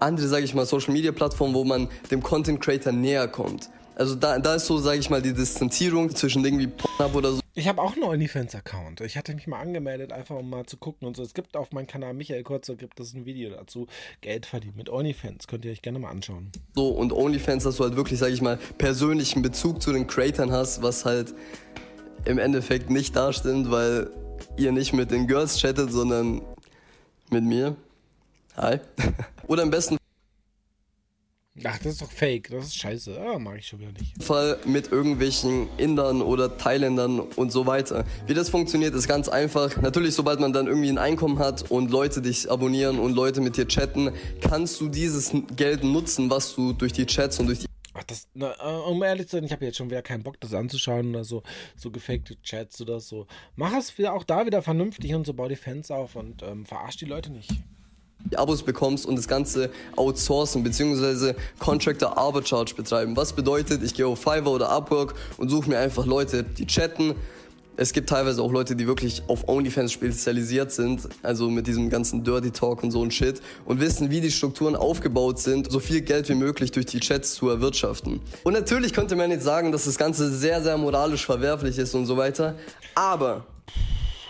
andere, 0.00 0.28
sage 0.28 0.44
ich 0.44 0.54
mal, 0.54 0.66
Social-Media-Plattformen, 0.66 1.54
wo 1.54 1.64
man 1.64 1.88
dem 2.10 2.22
Content-Creator 2.22 2.92
näher 2.92 3.28
kommt. 3.28 3.70
Also 4.00 4.14
da, 4.14 4.38
da 4.38 4.54
ist 4.54 4.66
so, 4.66 4.78
sage 4.78 4.98
ich 4.98 5.10
mal, 5.10 5.20
die 5.20 5.34
Distanzierung 5.34 6.14
zwischen 6.16 6.42
Dingen 6.42 6.58
wie 6.58 6.68
Pornhub 6.68 7.14
oder 7.14 7.32
so. 7.32 7.40
Ich 7.54 7.68
habe 7.68 7.82
auch 7.82 7.92
einen 7.92 8.04
OnlyFans-Account. 8.04 9.02
Ich 9.02 9.18
hatte 9.18 9.34
mich 9.34 9.46
mal 9.46 9.60
angemeldet, 9.60 10.10
einfach 10.10 10.36
um 10.36 10.48
mal 10.48 10.64
zu 10.64 10.78
gucken 10.78 11.06
und 11.06 11.16
so. 11.16 11.22
Es 11.22 11.34
gibt 11.34 11.54
auf 11.54 11.72
meinem 11.72 11.86
Kanal 11.86 12.14
Michael 12.14 12.42
Kurzer 12.42 12.76
gibt 12.76 12.98
es 12.98 13.12
ein 13.12 13.26
Video 13.26 13.50
dazu. 13.50 13.88
Geld 14.22 14.46
verdienen 14.46 14.74
mit 14.76 14.88
OnlyFans. 14.88 15.46
Könnt 15.48 15.66
ihr 15.66 15.72
euch 15.72 15.82
gerne 15.82 15.98
mal 15.98 16.08
anschauen. 16.08 16.50
So, 16.74 16.88
und 16.88 17.12
OnlyFans, 17.12 17.64
dass 17.64 17.76
du 17.76 17.84
halt 17.84 17.96
wirklich, 17.96 18.18
sage 18.18 18.32
ich 18.32 18.40
mal, 18.40 18.58
persönlichen 18.78 19.42
Bezug 19.42 19.82
zu 19.82 19.92
den 19.92 20.06
Creatern 20.06 20.50
hast, 20.50 20.82
was 20.82 21.04
halt 21.04 21.34
im 22.24 22.38
Endeffekt 22.38 22.88
nicht 22.88 23.14
da 23.14 23.34
stimmt, 23.34 23.70
weil 23.70 24.10
ihr 24.56 24.72
nicht 24.72 24.94
mit 24.94 25.10
den 25.10 25.26
Girls 25.26 25.58
chattet, 25.58 25.92
sondern 25.92 26.40
mit 27.30 27.44
mir. 27.44 27.76
Hi. 28.60 28.78
Oder 29.46 29.62
am 29.62 29.70
besten 29.70 29.96
Ach, 31.64 31.78
das 31.78 31.92
ist 31.94 32.02
doch 32.02 32.10
fake. 32.10 32.50
Das 32.50 32.66
ist 32.66 32.76
scheiße. 32.76 33.18
Ah, 33.18 33.38
mag 33.38 33.58
ich 33.58 33.66
schon 33.66 33.80
wieder 33.80 33.92
nicht. 33.92 34.22
Fall 34.22 34.58
mit 34.66 34.92
irgendwelchen 34.92 35.68
Indern 35.78 36.20
oder 36.20 36.58
Thailändern 36.58 37.20
und 37.20 37.52
so 37.52 37.66
weiter. 37.66 38.04
Wie 38.26 38.34
das 38.34 38.50
funktioniert, 38.50 38.94
ist 38.94 39.08
ganz 39.08 39.28
einfach. 39.28 39.80
Natürlich, 39.80 40.14
sobald 40.14 40.40
man 40.40 40.52
dann 40.52 40.66
irgendwie 40.66 40.90
ein 40.90 40.98
Einkommen 40.98 41.38
hat 41.38 41.70
und 41.70 41.90
Leute 41.90 42.20
dich 42.20 42.50
abonnieren 42.50 42.98
und 42.98 43.14
Leute 43.14 43.40
mit 43.40 43.56
dir 43.56 43.66
chatten, 43.66 44.12
kannst 44.40 44.80
du 44.80 44.88
dieses 44.88 45.32
Geld 45.56 45.82
nutzen, 45.82 46.30
was 46.30 46.54
du 46.54 46.72
durch 46.74 46.92
die 46.92 47.06
Chats 47.06 47.40
und 47.40 47.46
durch 47.46 47.60
die 47.60 47.66
Ach, 47.94 48.04
das, 48.04 48.28
na, 48.34 48.54
äh, 48.60 48.88
um 48.88 49.02
ehrlich 49.02 49.26
zu 49.26 49.36
sein, 49.36 49.44
ich 49.44 49.52
habe 49.52 49.64
jetzt 49.64 49.76
schon 49.76 49.90
wieder 49.90 50.02
keinen 50.02 50.22
Bock, 50.22 50.38
das 50.38 50.54
anzuschauen 50.54 51.10
oder 51.10 51.24
so, 51.24 51.42
so 51.76 51.90
gefakte 51.90 52.40
Chats 52.42 52.80
oder 52.80 53.00
so. 53.00 53.26
Mach 53.56 53.72
es 53.76 53.96
wieder 53.98 54.12
auch 54.12 54.22
da 54.22 54.46
wieder 54.46 54.62
vernünftig 54.62 55.14
und 55.14 55.26
so 55.26 55.34
bau 55.34 55.48
die 55.48 55.56
Fans 55.56 55.90
auf 55.90 56.14
und 56.14 56.42
ähm, 56.42 56.66
verarsch 56.66 56.98
die 56.98 57.06
Leute 57.06 57.32
nicht. 57.32 57.50
Abos 58.34 58.62
bekommst 58.62 59.06
und 59.06 59.16
das 59.16 59.28
Ganze 59.28 59.70
outsourcen 59.96 60.62
bzw. 60.62 61.34
Contractor 61.58 62.16
Arbitrage 62.16 62.74
betreiben. 62.74 63.16
Was 63.16 63.32
bedeutet, 63.32 63.82
ich 63.82 63.94
gehe 63.94 64.06
auf 64.06 64.18
Fiverr 64.18 64.52
oder 64.52 64.70
Upwork 64.70 65.14
und 65.36 65.48
suche 65.48 65.68
mir 65.68 65.78
einfach 65.78 66.06
Leute, 66.06 66.44
die 66.44 66.66
chatten. 66.66 67.14
Es 67.76 67.94
gibt 67.94 68.10
teilweise 68.10 68.42
auch 68.42 68.52
Leute, 68.52 68.76
die 68.76 68.86
wirklich 68.86 69.22
auf 69.26 69.48
OnlyFans 69.48 69.92
spezialisiert 69.92 70.70
sind, 70.70 71.08
also 71.22 71.48
mit 71.48 71.66
diesem 71.66 71.88
ganzen 71.88 72.22
Dirty 72.22 72.50
Talk 72.50 72.82
und 72.82 72.90
so 72.90 73.02
ein 73.02 73.10
Shit 73.10 73.40
und 73.64 73.80
wissen, 73.80 74.10
wie 74.10 74.20
die 74.20 74.30
Strukturen 74.30 74.76
aufgebaut 74.76 75.38
sind, 75.38 75.72
so 75.72 75.80
viel 75.80 76.02
Geld 76.02 76.28
wie 76.28 76.34
möglich 76.34 76.72
durch 76.72 76.84
die 76.84 77.00
Chats 77.00 77.32
zu 77.32 77.48
erwirtschaften. 77.48 78.20
Und 78.44 78.52
natürlich 78.52 78.92
könnte 78.92 79.16
man 79.16 79.30
jetzt 79.30 79.44
sagen, 79.44 79.72
dass 79.72 79.86
das 79.86 79.96
Ganze 79.96 80.30
sehr, 80.30 80.62
sehr 80.62 80.76
moralisch 80.76 81.24
verwerflich 81.24 81.78
ist 81.78 81.94
und 81.94 82.04
so 82.04 82.18
weiter, 82.18 82.54
aber... 82.94 83.46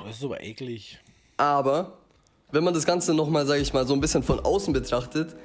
Das 0.06 0.16
ist 0.16 0.24
aber 0.24 0.42
eklig. 0.42 0.98
Aber 1.36 1.99
wenn 2.52 2.64
man 2.64 2.74
das 2.74 2.86
Ganze 2.86 3.14
nochmal, 3.14 3.46
sage 3.46 3.60
ich 3.60 3.72
mal, 3.72 3.86
so 3.86 3.94
ein 3.94 4.00
bisschen 4.00 4.22
von 4.22 4.40
außen 4.40 4.72
betrachtet, 4.72 5.36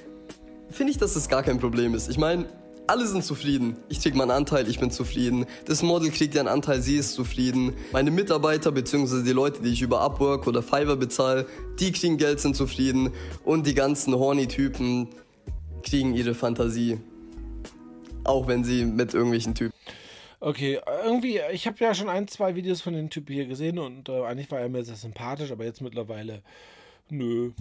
finde 0.70 0.92
ich, 0.92 0.98
dass 0.98 1.14
das 1.14 1.30
gar 1.30 1.44
kein 1.44 1.60
Problem 1.60 1.94
ist. 1.94 2.10
Ich 2.10 2.18
meine, 2.18 2.46
alle 2.88 3.08
sind 3.08 3.24
zufrieden. 3.24 3.78
Ich 3.90 4.02
krieg 4.02 4.16
meinen 4.16 4.32
Anteil, 4.32 4.68
ich 4.68 4.80
bin 4.80 4.92
zufrieden. 4.92 5.46
Das 5.66 5.82
Model 5.82 6.12
kriegt 6.12 6.38
einen 6.38 6.48
Anteil, 6.48 6.82
sie 6.82 6.98
ist 6.98 7.14
zufrieden. 7.14 7.74
Meine 7.92 8.12
Mitarbeiter 8.12 8.72
bzw. 8.72 9.24
die 9.24 9.32
Leute, 9.32 9.62
die 9.62 9.70
ich 9.70 9.82
über 9.82 10.02
Upwork 10.02 10.46
oder 10.48 10.62
Fiverr 10.62 10.96
bezahle, 10.96 11.48
die 11.80 11.92
kriegen 11.92 12.18
Geld, 12.18 12.40
sind 12.40 12.56
zufrieden. 12.56 13.12
Und 13.44 13.66
die 13.66 13.74
ganzen 13.74 14.14
horny-Typen 14.16 15.10
kriegen 15.84 16.14
ihre 16.14 16.36
Fantasie. 16.36 17.00
Auch 18.24 18.48
wenn 18.48 18.64
sie 18.64 18.86
mit 18.86 19.14
irgendwelchen 19.14 19.56
Typen. 19.56 19.74
Okay, 20.40 20.80
irgendwie, 21.04 21.40
ich 21.54 21.66
habe 21.66 21.78
ja 21.80 21.96
schon 21.96 22.10
ein, 22.10 22.28
zwei 22.28 22.56
Videos 22.56 22.82
von 22.82 22.94
den 22.94 23.10
Typen 23.10 23.34
hier 23.34 23.48
gesehen 23.48 23.80
und 23.80 24.10
äh, 24.10 24.24
eigentlich 24.26 24.52
war 24.52 24.60
er 24.60 24.70
mir 24.70 24.84
sehr 24.84 24.96
sympathisch, 24.96 25.52
aber 25.52 25.64
jetzt 25.64 25.82
mittlerweile 25.82 26.44
Nö. 27.10 27.52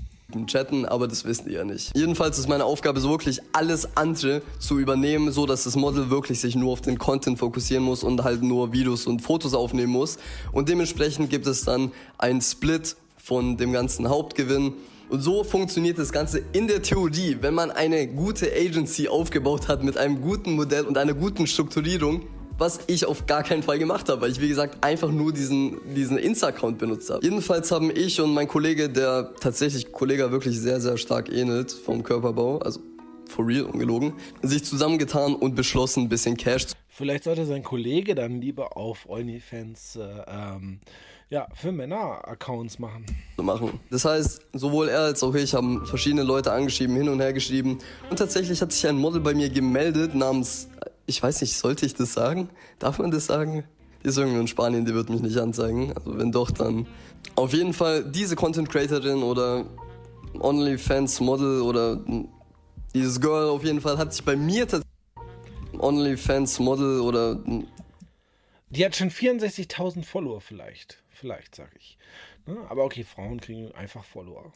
Chatten, 0.47 0.85
aber 0.87 1.07
das 1.07 1.25
wissen 1.25 1.49
die 1.49 1.55
ja 1.55 1.65
nicht. 1.65 1.97
Jedenfalls 1.97 2.39
ist 2.39 2.49
meine 2.49 2.65
Aufgabe 2.65 2.99
so 2.99 3.11
wirklich 3.11 3.41
alles 3.53 3.97
andere 3.97 4.43
zu 4.59 4.79
übernehmen, 4.79 5.31
so 5.31 5.47
dass 5.47 5.65
das 5.65 5.77
Model 5.77 6.11
wirklich 6.11 6.41
sich 6.41 6.57
nur 6.57 6.73
auf 6.73 6.81
den 6.81 6.99
Content 6.99 7.39
fokussieren 7.39 7.85
muss 7.85 8.03
und 8.03 8.25
halt 8.25 8.43
nur 8.43 8.73
Videos 8.73 9.07
und 9.07 9.21
Fotos 9.21 9.55
aufnehmen 9.55 9.93
muss. 9.93 10.19
Und 10.51 10.69
dementsprechend 10.69 11.31
gibt 11.31 11.47
es 11.47 11.65
dann 11.65 11.93
einen 12.19 12.41
Split 12.41 12.97
von 13.17 13.57
dem 13.57 13.73
ganzen 13.73 14.09
Hauptgewinn. 14.09 14.73
Und 15.09 15.21
so 15.21 15.45
funktioniert 15.45 15.99
das 15.99 16.11
Ganze 16.11 16.43
in 16.53 16.67
der 16.67 16.83
Theorie, 16.83 17.37
wenn 17.41 17.55
man 17.55 17.71
eine 17.71 18.09
gute 18.09 18.51
Agency 18.51 19.09
aufgebaut 19.09 19.69
hat 19.69 19.85
mit 19.85 19.97
einem 19.99 20.21
guten 20.23 20.55
Modell 20.55 20.85
und 20.85 20.99
einer 20.99 21.15
guten 21.15 21.47
Strukturierung, 21.47 22.23
was 22.59 22.81
ich 22.87 23.07
auf 23.07 23.27
gar 23.27 23.43
keinen 23.43 23.63
Fall 23.63 23.79
gemacht 23.79 24.09
habe, 24.09 24.23
weil 24.23 24.31
ich, 24.31 24.41
wie 24.41 24.49
gesagt, 24.49 24.83
einfach 24.85 25.11
nur 25.11 25.33
diesen, 25.33 25.79
diesen 25.95 26.19
Insta-Account 26.19 26.79
benutzt 26.79 27.11
habe. 27.11 27.25
Jedenfalls 27.25 27.71
haben 27.71 27.91
ich 27.95 28.21
und 28.21 28.33
mein 28.33 28.49
Kollege, 28.49 28.89
der 28.89 29.35
tatsächlich 29.41 29.93
Kollege 29.93 30.31
wirklich 30.31 30.59
sehr, 30.59 30.81
sehr 30.81 30.97
stark 30.97 31.33
ähnelt 31.33 31.73
vom 31.73 32.03
Körperbau, 32.03 32.59
also 32.59 32.81
for 33.29 33.47
real, 33.47 33.65
ungelogen, 33.65 34.15
sich 34.43 34.65
zusammengetan 34.65 35.35
und 35.35 35.55
beschlossen, 35.55 36.05
ein 36.05 36.09
bisschen 36.09 36.37
Cash 36.37 36.67
zu 36.69 36.75
Vielleicht 36.97 37.25
sollte 37.25 37.45
sein 37.45 37.65
Kollege 37.65 38.15
dann 38.15 38.41
lieber 38.41 38.77
auf 38.77 39.09
OnlyFans 39.09 39.97
äh, 39.97 40.23
ähm, 40.29 40.79
ja, 41.29 41.49
für 41.53 41.73
Männer 41.73 42.21
Accounts 42.29 42.79
machen. 42.79 43.05
machen. 43.37 43.81
Das 43.91 44.05
heißt, 44.05 44.43
sowohl 44.53 44.89
er 44.89 45.01
als 45.01 45.25
auch 45.25 45.35
ich 45.35 45.55
haben 45.55 45.85
verschiedene 45.87 46.23
Leute 46.23 46.53
angeschrieben, 46.53 46.95
hin 46.95 47.09
und 47.09 47.19
her 47.19 47.33
geschrieben. 47.33 47.79
Und 48.11 48.21
tatsächlich 48.21 48.63
hat 48.63 48.71
sich 48.71 48.87
ein 48.87 48.97
Model 48.97 49.21
bei 49.21 49.35
mir 49.35 49.51
gemeldet 49.51 50.15
namens 50.15 50.69
ich 51.07 51.23
weiß 51.23 51.41
nicht, 51.41 51.57
sollte 51.57 51.87
ich 51.87 51.95
das 51.95 52.13
sagen? 52.13 52.49
Darf 52.79 52.99
man 52.99 53.11
das 53.11 53.27
sagen? 53.27 53.65
Die 54.03 54.09
ist 54.09 54.19
irgendwo 54.19 54.41
in 54.41 54.49
Spanien, 54.49 54.85
die 54.85 54.95
wird 54.95 55.09
mich 55.09 55.23
nicht 55.23 55.39
anzeigen. 55.39 55.93
Also 55.95 56.19
wenn 56.19 56.33
doch, 56.33 56.51
dann 56.51 56.87
auf 57.37 57.53
jeden 57.53 57.73
Fall 57.73 58.05
diese 58.05 58.37
Content 58.37 58.69
Creatorin 58.69 59.23
oder 59.23 59.65
OnlyFans 60.39 61.21
Model 61.21 61.63
oder 61.63 62.01
dieses 62.95 63.21
Girl 63.21 63.49
auf 63.49 63.65
jeden 63.65 63.81
Fall 63.81 63.99
hat 63.99 64.13
sich 64.13 64.25
bei 64.25 64.37
mir 64.37 64.69
tatsächlich 64.69 64.85
OnlyFans 65.79 66.61
Model 66.61 67.01
oder 67.01 67.39
die 68.71 68.85
hat 68.85 68.97
schon 68.97 69.11
64.000 69.11 70.05
Follower 70.05 70.41
vielleicht, 70.41 71.03
vielleicht 71.11 71.55
sag 71.55 71.71
ich. 71.77 71.97
Ne? 72.47 72.57
Aber 72.69 72.85
okay, 72.85 73.05
Frauen 73.05 73.41
kriegen 73.41 73.73
einfach 73.73 74.05
Follower. 74.05 74.53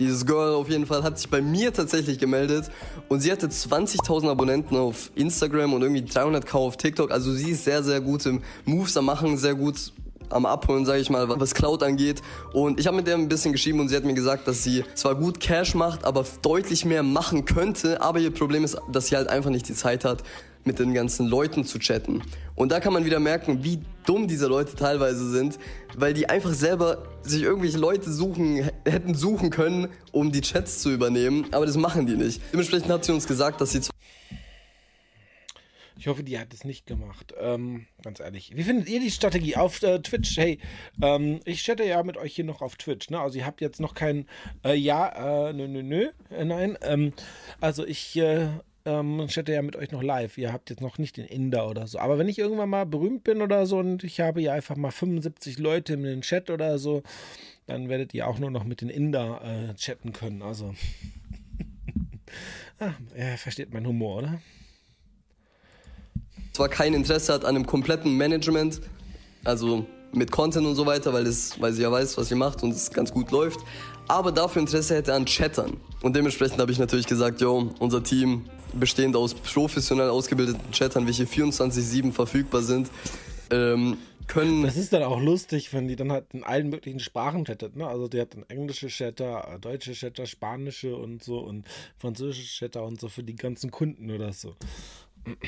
Dieses 0.00 0.26
Girl 0.26 0.54
auf 0.54 0.68
jeden 0.68 0.86
Fall 0.86 1.04
hat 1.04 1.18
sich 1.18 1.30
bei 1.30 1.40
mir 1.40 1.72
tatsächlich 1.72 2.18
gemeldet 2.18 2.70
und 3.08 3.20
sie 3.20 3.30
hatte 3.30 3.46
20.000 3.46 4.28
Abonnenten 4.28 4.76
auf 4.76 5.12
Instagram 5.14 5.72
und 5.72 5.82
irgendwie 5.82 6.02
300k 6.02 6.54
auf 6.54 6.76
TikTok. 6.76 7.12
Also 7.12 7.32
sie 7.32 7.50
ist 7.50 7.64
sehr, 7.64 7.82
sehr 7.84 8.00
gut 8.00 8.26
im 8.26 8.42
Moves 8.64 8.96
am 8.96 9.04
Machen, 9.04 9.36
sehr 9.38 9.54
gut 9.54 9.92
am 10.30 10.46
Abholen, 10.46 10.84
sage 10.84 11.00
ich 11.00 11.10
mal, 11.10 11.28
was 11.28 11.54
Cloud 11.54 11.82
angeht. 11.82 12.22
Und 12.52 12.80
ich 12.80 12.86
habe 12.86 12.96
mit 12.96 13.06
der 13.06 13.14
ein 13.14 13.28
bisschen 13.28 13.52
geschrieben 13.52 13.78
und 13.78 13.88
sie 13.88 13.96
hat 13.96 14.04
mir 14.04 14.14
gesagt, 14.14 14.48
dass 14.48 14.64
sie 14.64 14.84
zwar 14.94 15.14
gut 15.14 15.38
Cash 15.38 15.74
macht, 15.74 16.04
aber 16.04 16.24
deutlich 16.42 16.84
mehr 16.84 17.02
machen 17.02 17.44
könnte. 17.44 18.00
Aber 18.00 18.18
ihr 18.18 18.32
Problem 18.32 18.64
ist, 18.64 18.76
dass 18.90 19.06
sie 19.06 19.16
halt 19.16 19.28
einfach 19.28 19.50
nicht 19.50 19.68
die 19.68 19.74
Zeit 19.74 20.04
hat, 20.04 20.24
mit 20.64 20.78
den 20.78 20.94
ganzen 20.94 21.26
Leuten 21.26 21.64
zu 21.64 21.78
chatten. 21.78 22.22
Und 22.54 22.72
da 22.72 22.80
kann 22.80 22.92
man 22.92 23.04
wieder 23.04 23.20
merken, 23.20 23.64
wie 23.64 23.80
dumm 24.06 24.28
diese 24.28 24.46
Leute 24.46 24.76
teilweise 24.76 25.30
sind, 25.30 25.58
weil 25.96 26.14
die 26.14 26.28
einfach 26.28 26.52
selber 26.52 27.04
sich 27.22 27.42
irgendwelche 27.42 27.78
Leute 27.78 28.12
suchen, 28.12 28.70
hätten 28.86 29.14
suchen 29.14 29.50
können, 29.50 29.88
um 30.12 30.32
die 30.32 30.40
Chats 30.40 30.80
zu 30.80 30.90
übernehmen, 30.90 31.46
aber 31.52 31.66
das 31.66 31.76
machen 31.76 32.06
die 32.06 32.16
nicht. 32.16 32.40
Dementsprechend 32.52 32.90
hat 32.90 33.04
sie 33.04 33.12
uns 33.12 33.26
gesagt, 33.26 33.60
dass 33.60 33.72
sie 33.72 33.80
ich 35.96 36.08
hoffe, 36.08 36.22
die 36.22 36.38
hat 36.38 36.52
es 36.52 36.64
nicht 36.64 36.86
gemacht. 36.86 37.32
Ähm, 37.40 37.86
ganz 38.02 38.20
ehrlich. 38.20 38.52
Wie 38.54 38.64
findet 38.64 38.90
ihr 38.90 39.00
die 39.00 39.10
Strategie 39.10 39.56
auf 39.56 39.82
äh, 39.82 40.00
Twitch? 40.00 40.36
Hey, 40.36 40.58
ähm, 41.00 41.40
ich 41.44 41.62
chatte 41.62 41.84
ja 41.84 42.02
mit 42.02 42.18
euch 42.18 42.34
hier 42.34 42.44
noch 42.44 42.60
auf 42.60 42.76
Twitch. 42.76 43.08
Ne? 43.08 43.18
Also 43.18 43.38
ihr 43.38 43.46
habt 43.46 43.62
jetzt 43.62 43.80
noch 43.80 43.94
kein 43.94 44.26
äh, 44.64 44.74
Ja, 44.74 45.48
äh, 45.48 45.52
nö, 45.54 45.66
nö, 45.66 45.82
nö, 45.82 46.10
äh, 46.30 46.44
nein. 46.44 46.76
Ähm, 46.82 47.12
also 47.60 47.86
ich 47.86 48.20
äh, 48.84 48.90
ähm, 48.90 49.26
chatte 49.28 49.52
ja 49.52 49.62
mit 49.62 49.76
euch 49.76 49.90
noch 49.90 50.02
live. 50.02 50.38
Ihr 50.38 50.52
habt 50.52 50.70
jetzt 50.70 50.80
noch 50.80 50.98
nicht 50.98 51.16
den 51.16 51.26
Inder 51.26 51.68
oder 51.68 51.86
so. 51.86 51.98
Aber 51.98 52.18
wenn 52.18 52.28
ich 52.28 52.38
irgendwann 52.38 52.68
mal 52.68 52.86
berühmt 52.86 53.24
bin 53.24 53.42
oder 53.42 53.66
so 53.66 53.78
und 53.78 54.04
ich 54.04 54.20
habe 54.20 54.40
ja 54.40 54.52
einfach 54.52 54.76
mal 54.76 54.90
75 54.90 55.58
Leute 55.58 55.94
in 55.94 56.02
den 56.02 56.20
Chat 56.22 56.50
oder 56.50 56.78
so, 56.78 57.02
dann 57.66 57.88
werdet 57.88 58.14
ihr 58.14 58.28
auch 58.28 58.38
nur 58.38 58.50
noch 58.50 58.64
mit 58.64 58.80
den 58.80 58.90
Inder 58.90 59.40
äh, 59.42 59.74
chatten 59.74 60.12
können. 60.12 60.42
Also. 60.42 60.74
ah, 62.78 62.92
er 63.14 63.38
versteht 63.38 63.72
meinen 63.72 63.86
Humor, 63.86 64.18
oder? 64.18 64.40
Zwar 66.52 66.68
kein 66.68 66.94
Interesse 66.94 67.32
hat 67.32 67.44
an 67.44 67.56
einem 67.56 67.66
kompletten 67.66 68.16
Management, 68.16 68.80
also 69.44 69.86
mit 70.12 70.30
Content 70.30 70.64
und 70.66 70.76
so 70.76 70.86
weiter, 70.86 71.12
weil, 71.12 71.24
das, 71.24 71.60
weil 71.60 71.72
sie 71.72 71.82
ja 71.82 71.90
weiß, 71.90 72.16
was 72.16 72.28
sie 72.28 72.36
macht 72.36 72.62
und 72.62 72.70
es 72.70 72.92
ganz 72.92 73.12
gut 73.12 73.32
läuft, 73.32 73.58
aber 74.06 74.30
dafür 74.30 74.60
Interesse 74.60 74.94
hätte 74.94 75.14
an 75.14 75.26
Chattern. 75.26 75.78
Und 76.02 76.14
dementsprechend 76.14 76.60
habe 76.60 76.70
ich 76.70 76.78
natürlich 76.78 77.06
gesagt, 77.06 77.40
yo, 77.40 77.72
unser 77.80 78.04
Team 78.04 78.44
bestehend 78.78 79.16
aus 79.16 79.34
professionell 79.34 80.08
ausgebildeten 80.08 80.72
Chattern, 80.72 81.06
welche 81.06 81.24
24-7 81.24 82.12
verfügbar 82.12 82.62
sind, 82.62 82.90
ähm, 83.50 83.96
können. 84.26 84.62
Das 84.62 84.76
ist 84.76 84.92
dann 84.92 85.02
auch 85.02 85.20
lustig, 85.20 85.72
wenn 85.72 85.88
die 85.88 85.96
dann 85.96 86.10
halt 86.10 86.26
in 86.32 86.44
allen 86.44 86.70
möglichen 86.70 87.00
Sprachen 87.00 87.44
chattet. 87.44 87.76
Ne? 87.76 87.86
Also 87.86 88.08
die 88.08 88.20
hat 88.20 88.34
dann 88.34 88.44
englische 88.48 88.88
Chatter, 88.88 89.58
deutsche 89.60 89.92
Chatter, 89.92 90.26
spanische 90.26 90.96
und 90.96 91.22
so 91.22 91.38
und 91.38 91.66
französische 91.98 92.64
Chatter 92.64 92.84
und 92.84 93.00
so 93.00 93.08
für 93.08 93.22
die 93.22 93.36
ganzen 93.36 93.70
Kunden 93.70 94.10
oder 94.10 94.32
so 94.32 94.54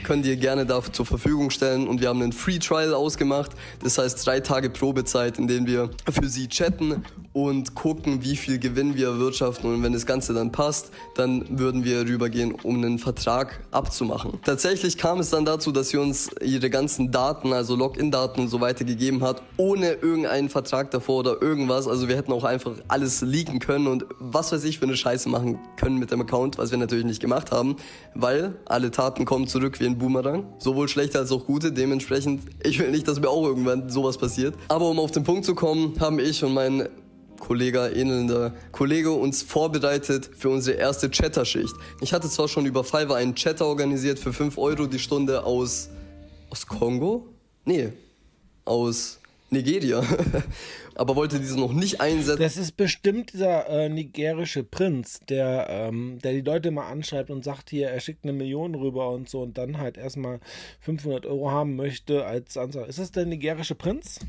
können 0.05 0.23
dir 0.23 0.37
gerne 0.37 0.65
dafür 0.65 0.93
zur 0.93 1.07
Verfügung 1.07 1.51
stellen 1.51 1.87
und 1.87 2.01
wir 2.01 2.09
haben 2.09 2.23
einen 2.23 2.33
Free 2.33 2.59
Trial 2.59 2.95
ausgemacht. 2.95 3.53
Das 3.83 3.99
heißt 3.99 4.27
drei 4.27 4.41
Tage 4.41 4.71
Probezeit, 4.71 5.39
in 5.39 5.49
denen 5.49 5.67
wir 5.67 5.91
für 6.11 6.29
sie 6.29 6.49
chatten 6.49 7.05
und 7.33 7.75
gucken, 7.75 8.23
wie 8.23 8.37
viel 8.37 8.59
Gewinn 8.59 8.97
wir 8.97 9.09
erwirtschaften. 9.09 9.73
Und 9.73 9.83
wenn 9.83 9.93
das 9.93 10.07
Ganze 10.07 10.33
dann 10.33 10.53
passt, 10.53 10.91
dann 11.17 11.59
würden 11.59 11.85
wir 11.85 12.01
rübergehen, 12.01 12.53
um 12.53 12.77
einen 12.77 12.99
Vertrag 12.99 13.61
abzumachen. 13.71 14.41
Tatsächlich 14.45 14.97
kam 14.97 15.21
es 15.21 15.31
dann 15.31 15.45
dazu, 15.45 15.73
dass 15.73 15.91
sie 15.91 15.99
uns 15.99 16.31
ihre 16.41 16.71
ganzen 16.71 17.13
Daten, 17.13 17.53
also 17.53 17.77
Login-Daten 17.77 18.41
und 18.41 18.49
so 18.49 18.61
weiter 18.63 18.85
gegeben 18.85 19.23
hat, 19.23 19.43
ohne 19.59 19.93
irgendeinen 19.93 20.49
Vertrag 20.49 20.91
davor 20.91 21.21
oder 21.21 21.43
irgendwas. 21.43 21.87
Also 21.87 22.09
wir 22.09 22.17
hätten 22.17 22.33
auch 22.33 22.45
einfach 22.45 22.73
alles 22.89 23.21
leaken 23.21 23.59
können 23.59 23.87
und 23.87 24.07
was 24.19 24.53
weiß 24.53 24.65
ich 24.65 24.79
für 24.79 24.87
eine 24.87 24.97
Scheiße 24.97 25.29
machen 25.29 25.59
können 25.77 25.99
mit 25.99 26.11
dem 26.11 26.23
Account, 26.23 26.57
was 26.57 26.71
wir 26.71 26.79
natürlich 26.79 27.05
nicht 27.05 27.21
gemacht 27.21 27.53
haben, 27.53 27.77
weil 28.15 28.57
alle 28.65 28.91
Taten 28.91 29.27
kommen 29.27 29.47
zurück 29.47 29.66
wie 29.81 29.87
ein 29.87 29.99
Boomerang. 29.99 30.47
Sowohl 30.59 30.89
schlechte 30.89 31.19
als 31.19 31.33
auch 31.33 31.47
gute. 31.47 31.73
Dementsprechend, 31.73 32.43
ich 32.63 32.79
will 32.79 32.91
nicht, 32.91 33.07
dass 33.07 33.21
mir 33.21 33.29
auch 33.29 33.45
irgendwann 33.45 33.89
sowas 33.91 34.19
passiert. 34.19 34.55
Aber 34.69 34.89
um 34.89 34.99
auf 34.99 35.11
den 35.11 35.25
Punkt 35.25 35.45
zu 35.45 35.55
kommen, 35.55 35.99
haben 36.01 36.19
ich 36.19 36.43
und 36.45 36.55
mein 36.55 36.89
Kollege, 37.41 37.81
ähnelnder 37.95 38.55
Kollege 38.73 39.13
uns 39.13 39.43
vorbereitet 39.43 40.31
für 40.37 40.49
unsere 40.49 40.79
erste 40.79 41.11
Chatterschicht. 41.11 41.75
Ich 42.01 42.13
hatte 42.13 42.29
zwar 42.29 42.49
schon 42.49 42.67
über 42.67 42.85
Fiverr 42.85 43.17
einen 43.17 43.35
Chatter 43.35 43.67
organisiert 43.67 44.19
für 44.19 44.33
5 44.33 44.59
Euro 44.59 44.87
die 44.87 44.99
Stunde 44.99 45.45
aus, 45.45 45.91
aus 46.51 46.67
Kongo? 46.67 47.29
Nee, 47.65 47.93
aus 48.65 49.21
Nigeria. 49.51 50.03
Aber 50.95 51.17
wollte 51.17 51.39
diese 51.39 51.59
noch 51.59 51.73
nicht 51.73 52.01
einsetzen. 52.01 52.41
Das 52.41 52.57
ist 52.57 52.73
bestimmt 52.73 53.33
dieser 53.33 53.69
äh, 53.69 53.89
nigerische 53.89 54.65
Prinz, 54.65 55.21
der, 55.29 55.67
ähm, 55.69 56.19
der 56.23 56.33
die 56.33 56.41
Leute 56.41 56.71
mal 56.71 56.89
anschreibt 56.89 57.31
und 57.31 57.45
sagt 57.45 57.71
hier, 57.71 57.91
er 57.91 58.01
schickt 58.01 58.25
eine 58.25 58.33
Million 58.33 58.75
rüber 58.75 59.11
und 59.11 59.29
so 59.29 59.43
und 59.43 59.59
dann 59.59 59.79
halt 59.79 59.99
erstmal 59.99 60.41
500 60.81 61.27
Euro 61.27 61.51
haben 61.51 61.77
möchte 61.77 62.25
als 62.25 62.57
Ansage. 62.57 62.89
Ist 62.89 62.99
das 62.99 63.13
der 63.13 63.27
nigerische 63.27 63.75
Prinz? 63.75 64.21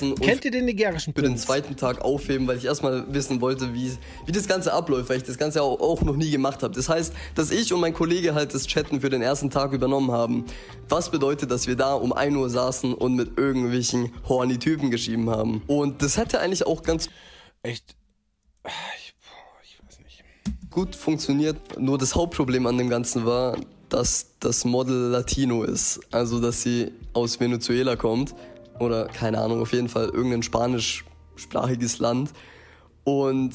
Kennt 0.00 0.44
ihr 0.44 0.50
den 0.50 0.64
nigerischen 0.64 1.12
Prinz? 1.12 1.24
Für 1.24 1.30
den 1.32 1.38
zweiten 1.38 1.76
Tag 1.76 2.00
aufheben, 2.00 2.46
weil 2.46 2.56
ich 2.56 2.64
erstmal 2.64 3.04
wissen 3.12 3.40
wollte, 3.40 3.74
wie, 3.74 3.92
wie 4.26 4.32
das 4.32 4.48
Ganze 4.48 4.72
abläuft, 4.72 5.08
weil 5.08 5.18
ich 5.18 5.22
das 5.22 5.38
Ganze 5.38 5.62
auch, 5.62 5.80
auch 5.80 6.02
noch 6.02 6.16
nie 6.16 6.30
gemacht 6.30 6.62
habe. 6.62 6.74
Das 6.74 6.88
heißt, 6.88 7.12
dass 7.34 7.50
ich 7.50 7.72
und 7.72 7.80
mein 7.80 7.94
Kollege 7.94 8.34
halt 8.34 8.54
das 8.54 8.66
Chatten 8.66 9.00
für 9.00 9.10
den 9.10 9.22
ersten 9.22 9.50
Tag 9.50 9.72
übernommen 9.72 10.10
haben. 10.10 10.44
Was 10.88 11.10
bedeutet, 11.10 11.50
dass 11.50 11.66
wir 11.66 11.76
da 11.76 11.94
um 11.94 12.12
1 12.12 12.36
Uhr 12.36 12.50
saßen 12.50 12.94
und 12.94 13.14
mit 13.14 13.38
irgendwelchen 13.38 14.12
horny 14.28 14.58
Typen 14.58 14.90
geschrieben 14.90 15.30
haben. 15.30 15.62
Und 15.66 16.02
das 16.02 16.16
hätte 16.16 16.40
eigentlich 16.40 16.66
auch 16.66 16.82
ganz... 16.82 17.08
Echt? 17.62 17.94
Ich, 18.66 19.14
ich 19.62 19.84
weiß 19.84 19.98
nicht. 20.00 20.24
Gut 20.70 20.96
funktioniert. 20.96 21.56
Nur 21.78 21.98
das 21.98 22.14
Hauptproblem 22.14 22.66
an 22.66 22.78
dem 22.78 22.88
Ganzen 22.88 23.26
war, 23.26 23.56
dass 23.88 24.38
das 24.40 24.64
Model 24.64 25.10
Latino 25.10 25.64
ist. 25.64 26.00
Also, 26.10 26.40
dass 26.40 26.62
sie 26.62 26.92
aus 27.12 27.38
Venezuela 27.40 27.96
kommt 27.96 28.34
oder 28.82 29.06
keine 29.06 29.40
Ahnung, 29.40 29.60
auf 29.62 29.72
jeden 29.72 29.88
Fall 29.88 30.06
irgendein 30.06 30.42
spanischsprachiges 30.42 31.98
Land. 31.98 32.30
Und 33.04 33.52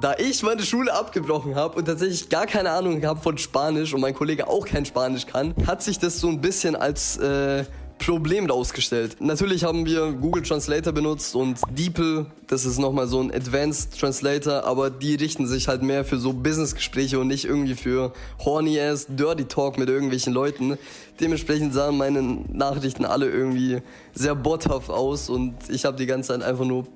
da 0.00 0.14
ich 0.18 0.42
meine 0.42 0.62
Schule 0.62 0.92
abgebrochen 0.92 1.54
habe 1.54 1.76
und 1.78 1.84
tatsächlich 1.84 2.28
gar 2.28 2.46
keine 2.46 2.70
Ahnung 2.70 3.04
habe 3.04 3.20
von 3.20 3.38
Spanisch 3.38 3.94
und 3.94 4.00
mein 4.00 4.14
Kollege 4.14 4.48
auch 4.48 4.66
kein 4.66 4.84
Spanisch 4.84 5.26
kann, 5.26 5.54
hat 5.66 5.82
sich 5.82 5.98
das 5.98 6.18
so 6.18 6.28
ein 6.28 6.40
bisschen 6.40 6.74
als 6.74 7.16
äh, 7.18 7.64
Problem 8.04 8.46
rausgestellt. 8.50 9.16
Natürlich 9.20 9.64
haben 9.64 9.86
wir 9.86 10.12
Google 10.12 10.42
Translator 10.42 10.92
benutzt 10.92 11.34
und 11.34 11.58
DeepL, 11.70 12.26
das 12.46 12.66
ist 12.66 12.78
nochmal 12.78 13.06
so 13.06 13.20
ein 13.20 13.32
Advanced 13.32 13.98
Translator, 13.98 14.64
aber 14.64 14.90
die 14.90 15.14
richten 15.14 15.46
sich 15.46 15.68
halt 15.68 15.82
mehr 15.82 16.04
für 16.04 16.18
so 16.18 16.32
Businessgespräche 16.32 17.18
und 17.18 17.28
nicht 17.28 17.46
irgendwie 17.46 17.74
für 17.74 18.12
horny 18.44 18.78
ass 18.78 19.06
Dirty 19.08 19.46
Talk 19.46 19.78
mit 19.78 19.88
irgendwelchen 19.88 20.34
Leuten. 20.34 20.76
Dementsprechend 21.18 21.72
sahen 21.72 21.96
meine 21.96 22.20
Nachrichten 22.22 23.06
alle 23.06 23.30
irgendwie 23.30 23.80
sehr 24.12 24.34
bothaft 24.34 24.90
aus 24.90 25.30
und 25.30 25.54
ich 25.70 25.86
habe 25.86 25.96
die 25.96 26.06
ganze 26.06 26.28
Zeit 26.28 26.42
einfach 26.42 26.66
nur 26.66 26.86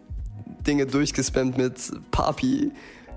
Dinge 0.67 0.87
durchgespammt 0.87 1.57
mit 1.57 1.75
Papi. 2.11 2.71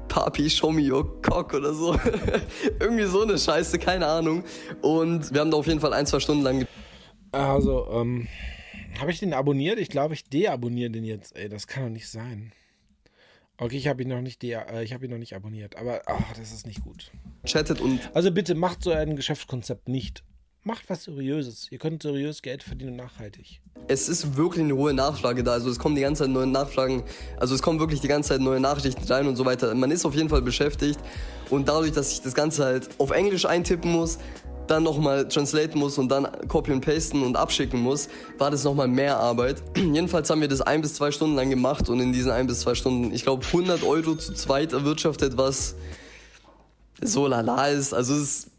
Papi, 0.08 0.50
show 0.50 0.72
me 0.72 0.92
your 0.92 1.22
cock 1.22 1.54
oder 1.54 1.74
so. 1.74 1.98
irgendwie 2.80 3.06
so 3.06 3.22
eine 3.22 3.38
Scheiße, 3.38 3.80
keine 3.80 4.08
Ahnung. 4.08 4.44
Und 4.82 5.34
wir 5.34 5.42
haben 5.42 5.52
da 5.52 5.58
auf 5.58 5.68
jeden 5.68 5.80
Fall 5.80 5.94
ein, 5.94 6.06
zwei 6.06 6.20
Stunden 6.20 6.44
lang 6.44 6.66
also, 7.32 7.88
ähm, 7.92 8.28
habe 9.00 9.12
ich 9.12 9.20
den 9.20 9.34
abonniert? 9.34 9.80
Ich 9.80 9.90
glaube, 9.90 10.14
ich 10.14 10.26
deabonniere 10.26 10.92
den 10.92 11.04
jetzt. 11.04 11.36
Ey, 11.36 11.50
das 11.50 11.68
kann 11.68 11.84
doch 11.84 11.90
nicht 11.90 12.10
sein. 12.10 12.52
Okay, 13.58 13.78
ich 13.78 13.88
habe 13.88 14.02
ihn 14.02 14.10
noch 14.10 14.22
nicht 14.22 14.44
äh, 14.44 14.84
ich 14.84 14.92
habe 14.92 15.06
ihn 15.06 15.12
noch 15.12 15.20
nicht 15.20 15.36
abonniert, 15.36 15.76
aber 15.76 16.02
ach, 16.08 16.34
das 16.36 16.52
ist 16.52 16.66
nicht 16.66 16.84
gut. 16.84 17.12
Chattet 17.46 17.80
und 17.80 18.00
Also 18.16 18.32
bitte 18.32 18.56
macht 18.56 18.84
so 18.84 18.92
ein 18.92 19.16
Geschäftskonzept 19.16 19.88
nicht. 19.88 20.24
Macht 20.64 20.90
was 20.90 21.06
Seriöses. 21.06 21.72
Ihr 21.72 21.80
könnt 21.80 22.04
seriös 22.04 22.44
Geld 22.44 22.62
verdienen 22.62 22.96
nachhaltig. 22.96 23.62
Es 23.88 24.08
ist 24.10 24.36
wirklich 24.38 24.64
eine 24.64 24.76
hohe 24.76 24.94
Nachfrage 24.94 25.44
da. 25.44 25.54
Also 25.54 25.72
es 25.72 25.80
kommen 25.80 25.96
die 25.96 26.02
ganze 26.02 26.24
Zeit 26.24 26.32
neue 26.32 26.46
Nachfragen. 26.46 27.04
Also 27.40 27.56
es 27.56 27.64
kommen 27.64 27.80
wirklich 27.80 28.00
die 28.00 28.08
ganze 28.08 28.30
Zeit 28.30 28.42
neue 28.42 28.60
Nachrichten 28.60 29.04
rein 29.06 29.28
und 29.28 29.36
so 29.36 29.46
weiter. 29.46 29.74
Man 29.74 29.90
ist 29.90 30.06
auf 30.06 30.14
jeden 30.14 30.30
Fall 30.30 30.44
beschäftigt. 30.44 31.00
Und 31.50 31.68
dadurch, 31.68 31.92
dass 31.92 32.12
ich 32.14 32.22
das 32.22 32.36
Ganze 32.36 32.64
halt 32.64 32.90
auf 33.00 33.10
Englisch 33.10 33.46
eintippen 33.46 33.92
muss, 33.92 34.20
dann 34.72 34.84
nochmal 34.84 35.28
translaten 35.28 35.78
muss 35.78 35.98
und 35.98 36.10
dann 36.10 36.28
copy 36.48 36.72
und 36.72 36.82
pasten 36.82 37.24
und 37.24 37.36
abschicken 37.36 37.82
muss, 37.82 38.08
war 38.38 38.52
das 38.52 38.64
nochmal 38.64 38.88
mehr 38.88 39.18
Arbeit. 39.18 39.62
Jedenfalls 39.76 40.30
haben 40.30 40.42
wir 40.42 40.48
das 40.48 40.62
ein 40.62 40.82
bis 40.82 40.94
zwei 40.94 41.12
Stunden 41.12 41.36
lang 41.36 41.50
gemacht 41.50 41.90
und 41.90 42.00
in 42.00 42.14
diesen 42.14 42.32
ein 42.32 42.48
bis 42.48 42.62
zwei 42.62 42.76
Stunden, 42.76 43.14
ich 43.14 43.24
glaube, 43.24 43.46
100 43.46 43.84
Euro 43.84 44.16
zu 44.16 44.34
zweit 44.34 44.72
erwirtschaftet, 44.72 45.38
was 45.38 45.76
so 47.02 47.28
lala 47.28 47.68
ist. 47.68 47.94
Also 47.94 48.14
es 48.14 48.51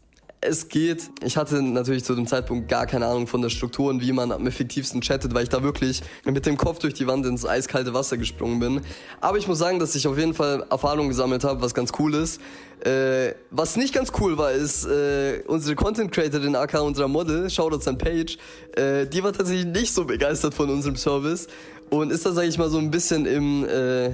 es 0.45 0.69
geht. 0.69 1.09
Ich 1.23 1.37
hatte 1.37 1.61
natürlich 1.61 2.03
zu 2.03 2.15
dem 2.15 2.27
Zeitpunkt 2.27 2.67
gar 2.67 2.85
keine 2.85 3.07
Ahnung 3.07 3.27
von 3.27 3.41
der 3.41 3.49
Struktur 3.49 3.89
und 3.89 4.01
wie 4.01 4.11
man 4.11 4.31
am 4.31 4.45
effektivsten 4.47 5.01
chattet, 5.01 5.33
weil 5.33 5.43
ich 5.43 5.49
da 5.49 5.63
wirklich 5.63 6.01
mit 6.25 6.45
dem 6.45 6.57
Kopf 6.57 6.79
durch 6.79 6.93
die 6.93 7.07
Wand 7.07 7.25
ins 7.25 7.45
eiskalte 7.45 7.93
Wasser 7.93 8.17
gesprungen 8.17 8.59
bin. 8.59 8.81
Aber 9.21 9.37
ich 9.37 9.47
muss 9.47 9.59
sagen, 9.59 9.79
dass 9.79 9.95
ich 9.95 10.07
auf 10.07 10.17
jeden 10.17 10.33
Fall 10.33 10.65
Erfahrung 10.69 11.07
gesammelt 11.07 11.43
habe, 11.43 11.61
was 11.61 11.73
ganz 11.73 11.91
cool 11.99 12.13
ist. 12.15 12.39
Äh, 12.85 13.35
was 13.49 13.77
nicht 13.77 13.93
ganz 13.93 14.11
cool 14.19 14.37
war, 14.37 14.51
ist 14.51 14.85
äh, 14.85 15.41
unsere 15.47 15.75
Content 15.75 16.11
Creatorin, 16.11 16.55
aka 16.55 16.79
unserer 16.79 17.07
Model, 17.07 17.49
Shoutouts 17.49 17.87
an 17.87 17.97
Paige, 17.97 18.37
äh, 18.75 19.07
die 19.07 19.23
war 19.23 19.31
tatsächlich 19.31 19.67
nicht 19.67 19.93
so 19.93 20.03
begeistert 20.05 20.53
von 20.53 20.69
unserem 20.69 20.97
Service 20.97 21.47
und 21.89 22.11
ist 22.11 22.25
da, 22.25 22.33
sage 22.33 22.47
ich 22.47 22.57
mal, 22.57 22.69
so 22.69 22.79
ein 22.79 22.91
bisschen 22.91 23.25
im 23.25 23.65
äh, 23.65 24.11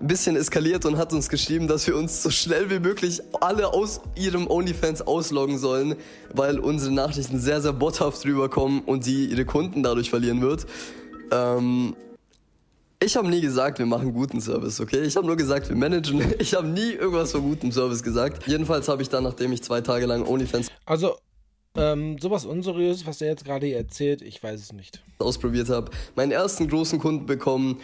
ein 0.00 0.06
bisschen 0.06 0.36
eskaliert 0.36 0.84
und 0.84 0.96
hat 0.96 1.12
uns 1.12 1.28
geschrieben, 1.28 1.68
dass 1.68 1.86
wir 1.86 1.96
uns 1.96 2.22
so 2.22 2.30
schnell 2.30 2.70
wie 2.70 2.78
möglich 2.78 3.20
alle 3.40 3.72
aus 3.72 4.00
ihrem 4.16 4.50
OnlyFans 4.50 5.02
ausloggen 5.02 5.58
sollen, 5.58 5.96
weil 6.32 6.58
unsere 6.58 6.92
Nachrichten 6.92 7.38
sehr, 7.38 7.60
sehr 7.60 7.72
bothaft 7.72 8.24
rüberkommen 8.24 8.80
und 8.80 9.04
sie 9.04 9.26
ihre 9.26 9.44
Kunden 9.44 9.82
dadurch 9.82 10.10
verlieren 10.10 10.40
wird. 10.40 10.66
Ähm, 11.30 11.94
ich 13.02 13.16
habe 13.16 13.28
nie 13.28 13.40
gesagt, 13.40 13.78
wir 13.78 13.86
machen 13.86 14.14
guten 14.14 14.40
Service, 14.40 14.80
okay? 14.80 15.02
Ich 15.02 15.16
habe 15.16 15.26
nur 15.26 15.36
gesagt, 15.36 15.68
wir 15.68 15.76
managen. 15.76 16.22
Ich 16.38 16.54
habe 16.54 16.66
nie 16.66 16.92
irgendwas 16.92 17.32
von 17.32 17.42
gutem 17.42 17.70
Service 17.70 18.02
gesagt. 18.02 18.46
Jedenfalls 18.46 18.88
habe 18.88 19.02
ich 19.02 19.08
dann, 19.08 19.24
nachdem 19.24 19.52
ich 19.52 19.62
zwei 19.62 19.80
Tage 19.80 20.06
lang 20.06 20.26
OnlyFans. 20.26 20.70
Also, 20.86 21.16
ähm, 21.76 22.18
sowas 22.18 22.44
unseriös, 22.46 23.04
was 23.04 23.20
er 23.20 23.28
jetzt 23.28 23.44
gerade 23.44 23.70
erzählt, 23.72 24.22
ich 24.22 24.42
weiß 24.42 24.60
es 24.60 24.72
nicht. 24.72 25.02
Ausprobiert 25.18 25.68
habe, 25.68 25.90
meinen 26.14 26.30
ersten 26.30 26.68
großen 26.68 26.98
Kunden 26.98 27.26
bekommen 27.26 27.80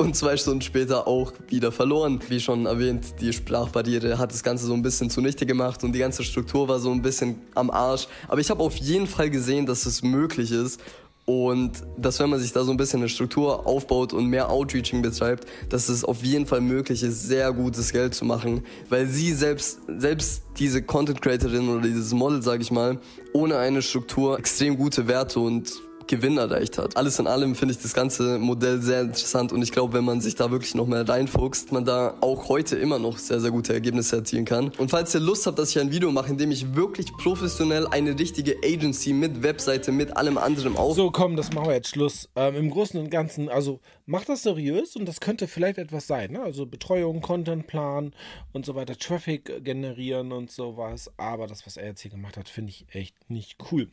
und 0.00 0.16
zwei 0.16 0.36
Stunden 0.38 0.62
später 0.62 1.06
auch 1.06 1.34
wieder 1.48 1.70
verloren. 1.70 2.20
Wie 2.28 2.40
schon 2.40 2.64
erwähnt, 2.64 3.20
die 3.20 3.34
Sprachbarriere 3.34 4.18
hat 4.18 4.32
das 4.32 4.42
Ganze 4.42 4.64
so 4.64 4.72
ein 4.72 4.80
bisschen 4.80 5.10
zunichte 5.10 5.44
gemacht 5.44 5.84
und 5.84 5.92
die 5.92 5.98
ganze 5.98 6.24
Struktur 6.24 6.68
war 6.68 6.78
so 6.80 6.90
ein 6.90 7.02
bisschen 7.02 7.36
am 7.54 7.70
Arsch. 7.70 8.08
Aber 8.26 8.40
ich 8.40 8.48
habe 8.48 8.62
auf 8.62 8.76
jeden 8.76 9.06
Fall 9.06 9.28
gesehen, 9.28 9.66
dass 9.66 9.84
es 9.84 10.02
möglich 10.02 10.52
ist 10.52 10.80
und 11.26 11.72
dass 11.98 12.18
wenn 12.18 12.30
man 12.30 12.40
sich 12.40 12.50
da 12.52 12.64
so 12.64 12.70
ein 12.70 12.78
bisschen 12.78 13.00
eine 13.00 13.10
Struktur 13.10 13.66
aufbaut 13.66 14.14
und 14.14 14.26
mehr 14.26 14.48
Outreaching 14.48 15.02
betreibt, 15.02 15.46
dass 15.68 15.90
es 15.90 16.02
auf 16.02 16.24
jeden 16.24 16.46
Fall 16.46 16.62
möglich 16.62 17.02
ist, 17.02 17.28
sehr 17.28 17.52
gutes 17.52 17.92
Geld 17.92 18.14
zu 18.14 18.24
machen, 18.24 18.64
weil 18.88 19.06
sie 19.06 19.34
selbst, 19.34 19.80
selbst 19.98 20.44
diese 20.58 20.82
Content 20.82 21.20
Creatorin 21.20 21.68
oder 21.68 21.82
dieses 21.82 22.14
Model, 22.14 22.42
sage 22.42 22.62
ich 22.62 22.70
mal, 22.70 22.98
ohne 23.34 23.58
eine 23.58 23.82
Struktur 23.82 24.38
extrem 24.38 24.78
gute 24.78 25.08
Werte 25.08 25.40
und 25.40 25.70
Gewinn 26.10 26.38
erreicht 26.38 26.76
hat. 26.76 26.96
Alles 26.96 27.18
in 27.20 27.26
allem 27.28 27.54
finde 27.54 27.72
ich 27.74 27.80
das 27.80 27.94
ganze 27.94 28.38
Modell 28.38 28.82
sehr 28.82 29.02
interessant 29.02 29.52
und 29.52 29.62
ich 29.62 29.70
glaube, 29.70 29.92
wenn 29.94 30.04
man 30.04 30.20
sich 30.20 30.34
da 30.34 30.50
wirklich 30.50 30.74
noch 30.74 30.86
mehr 30.86 31.08
reinfuchst, 31.08 31.70
man 31.70 31.84
da 31.84 32.14
auch 32.20 32.48
heute 32.48 32.76
immer 32.76 32.98
noch 32.98 33.16
sehr, 33.16 33.40
sehr 33.40 33.52
gute 33.52 33.72
Ergebnisse 33.72 34.16
erzielen 34.16 34.44
kann. 34.44 34.72
Und 34.76 34.90
falls 34.90 35.14
ihr 35.14 35.20
Lust 35.20 35.46
habt, 35.46 35.58
dass 35.58 35.70
ich 35.70 35.78
ein 35.78 35.92
Video 35.92 36.10
mache, 36.10 36.30
in 36.30 36.36
dem 36.36 36.50
ich 36.50 36.74
wirklich 36.74 37.12
professionell 37.12 37.86
eine 37.86 38.18
richtige 38.18 38.56
Agency 38.64 39.12
mit 39.12 39.42
Webseite, 39.44 39.92
mit 39.92 40.16
allem 40.16 40.36
anderen 40.36 40.76
auf... 40.76 40.96
So, 40.96 41.12
komm, 41.12 41.36
das 41.36 41.52
machen 41.52 41.68
wir 41.68 41.74
jetzt 41.74 41.90
Schluss. 41.90 42.28
Ähm, 42.34 42.56
Im 42.56 42.70
Großen 42.70 42.98
und 42.98 43.10
Ganzen, 43.10 43.48
also 43.48 43.78
macht 44.10 44.28
das 44.28 44.42
seriös 44.42 44.96
und 44.96 45.06
das 45.06 45.20
könnte 45.20 45.46
vielleicht 45.46 45.78
etwas 45.78 46.08
sein. 46.08 46.32
Ne? 46.32 46.42
Also 46.42 46.66
Betreuung, 46.66 47.20
Contentplan 47.20 48.12
und 48.52 48.66
so 48.66 48.74
weiter, 48.74 48.96
Traffic 48.96 49.64
generieren 49.64 50.32
und 50.32 50.50
sowas. 50.50 51.12
Aber 51.16 51.46
das, 51.46 51.64
was 51.64 51.76
er 51.76 51.86
jetzt 51.86 52.00
hier 52.00 52.10
gemacht 52.10 52.36
hat, 52.36 52.48
finde 52.48 52.70
ich 52.70 52.86
echt 52.92 53.30
nicht 53.30 53.58
cool. 53.70 53.88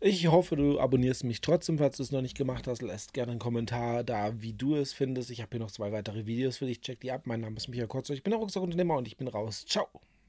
Ich 0.00 0.26
hoffe, 0.26 0.56
du 0.56 0.80
abonnierst 0.80 1.22
mich 1.22 1.40
trotzdem, 1.40 1.78
falls 1.78 1.98
du 1.98 2.02
es 2.02 2.10
noch 2.10 2.20
nicht 2.20 2.36
gemacht 2.36 2.66
hast, 2.66 2.82
lässt 2.82 3.14
gerne 3.14 3.30
einen 3.30 3.40
Kommentar 3.40 4.02
da, 4.02 4.42
wie 4.42 4.52
du 4.52 4.74
es 4.74 4.92
findest. 4.92 5.30
Ich 5.30 5.40
habe 5.40 5.50
hier 5.52 5.60
noch 5.60 5.70
zwei 5.70 5.92
weitere 5.92 6.26
Videos 6.26 6.58
für 6.58 6.66
dich. 6.66 6.80
Check 6.80 7.00
die 7.00 7.12
ab. 7.12 7.22
Mein 7.24 7.40
Name 7.40 7.56
ist 7.56 7.68
Michael 7.68 7.88
Kurzer. 7.88 8.14
Ich 8.14 8.24
bin 8.24 8.32
der 8.32 8.40
Rucksackunternehmer 8.40 8.96
und 8.96 9.06
ich 9.06 9.16
bin 9.16 9.28
raus. 9.28 9.64
Ciao. 9.66 9.88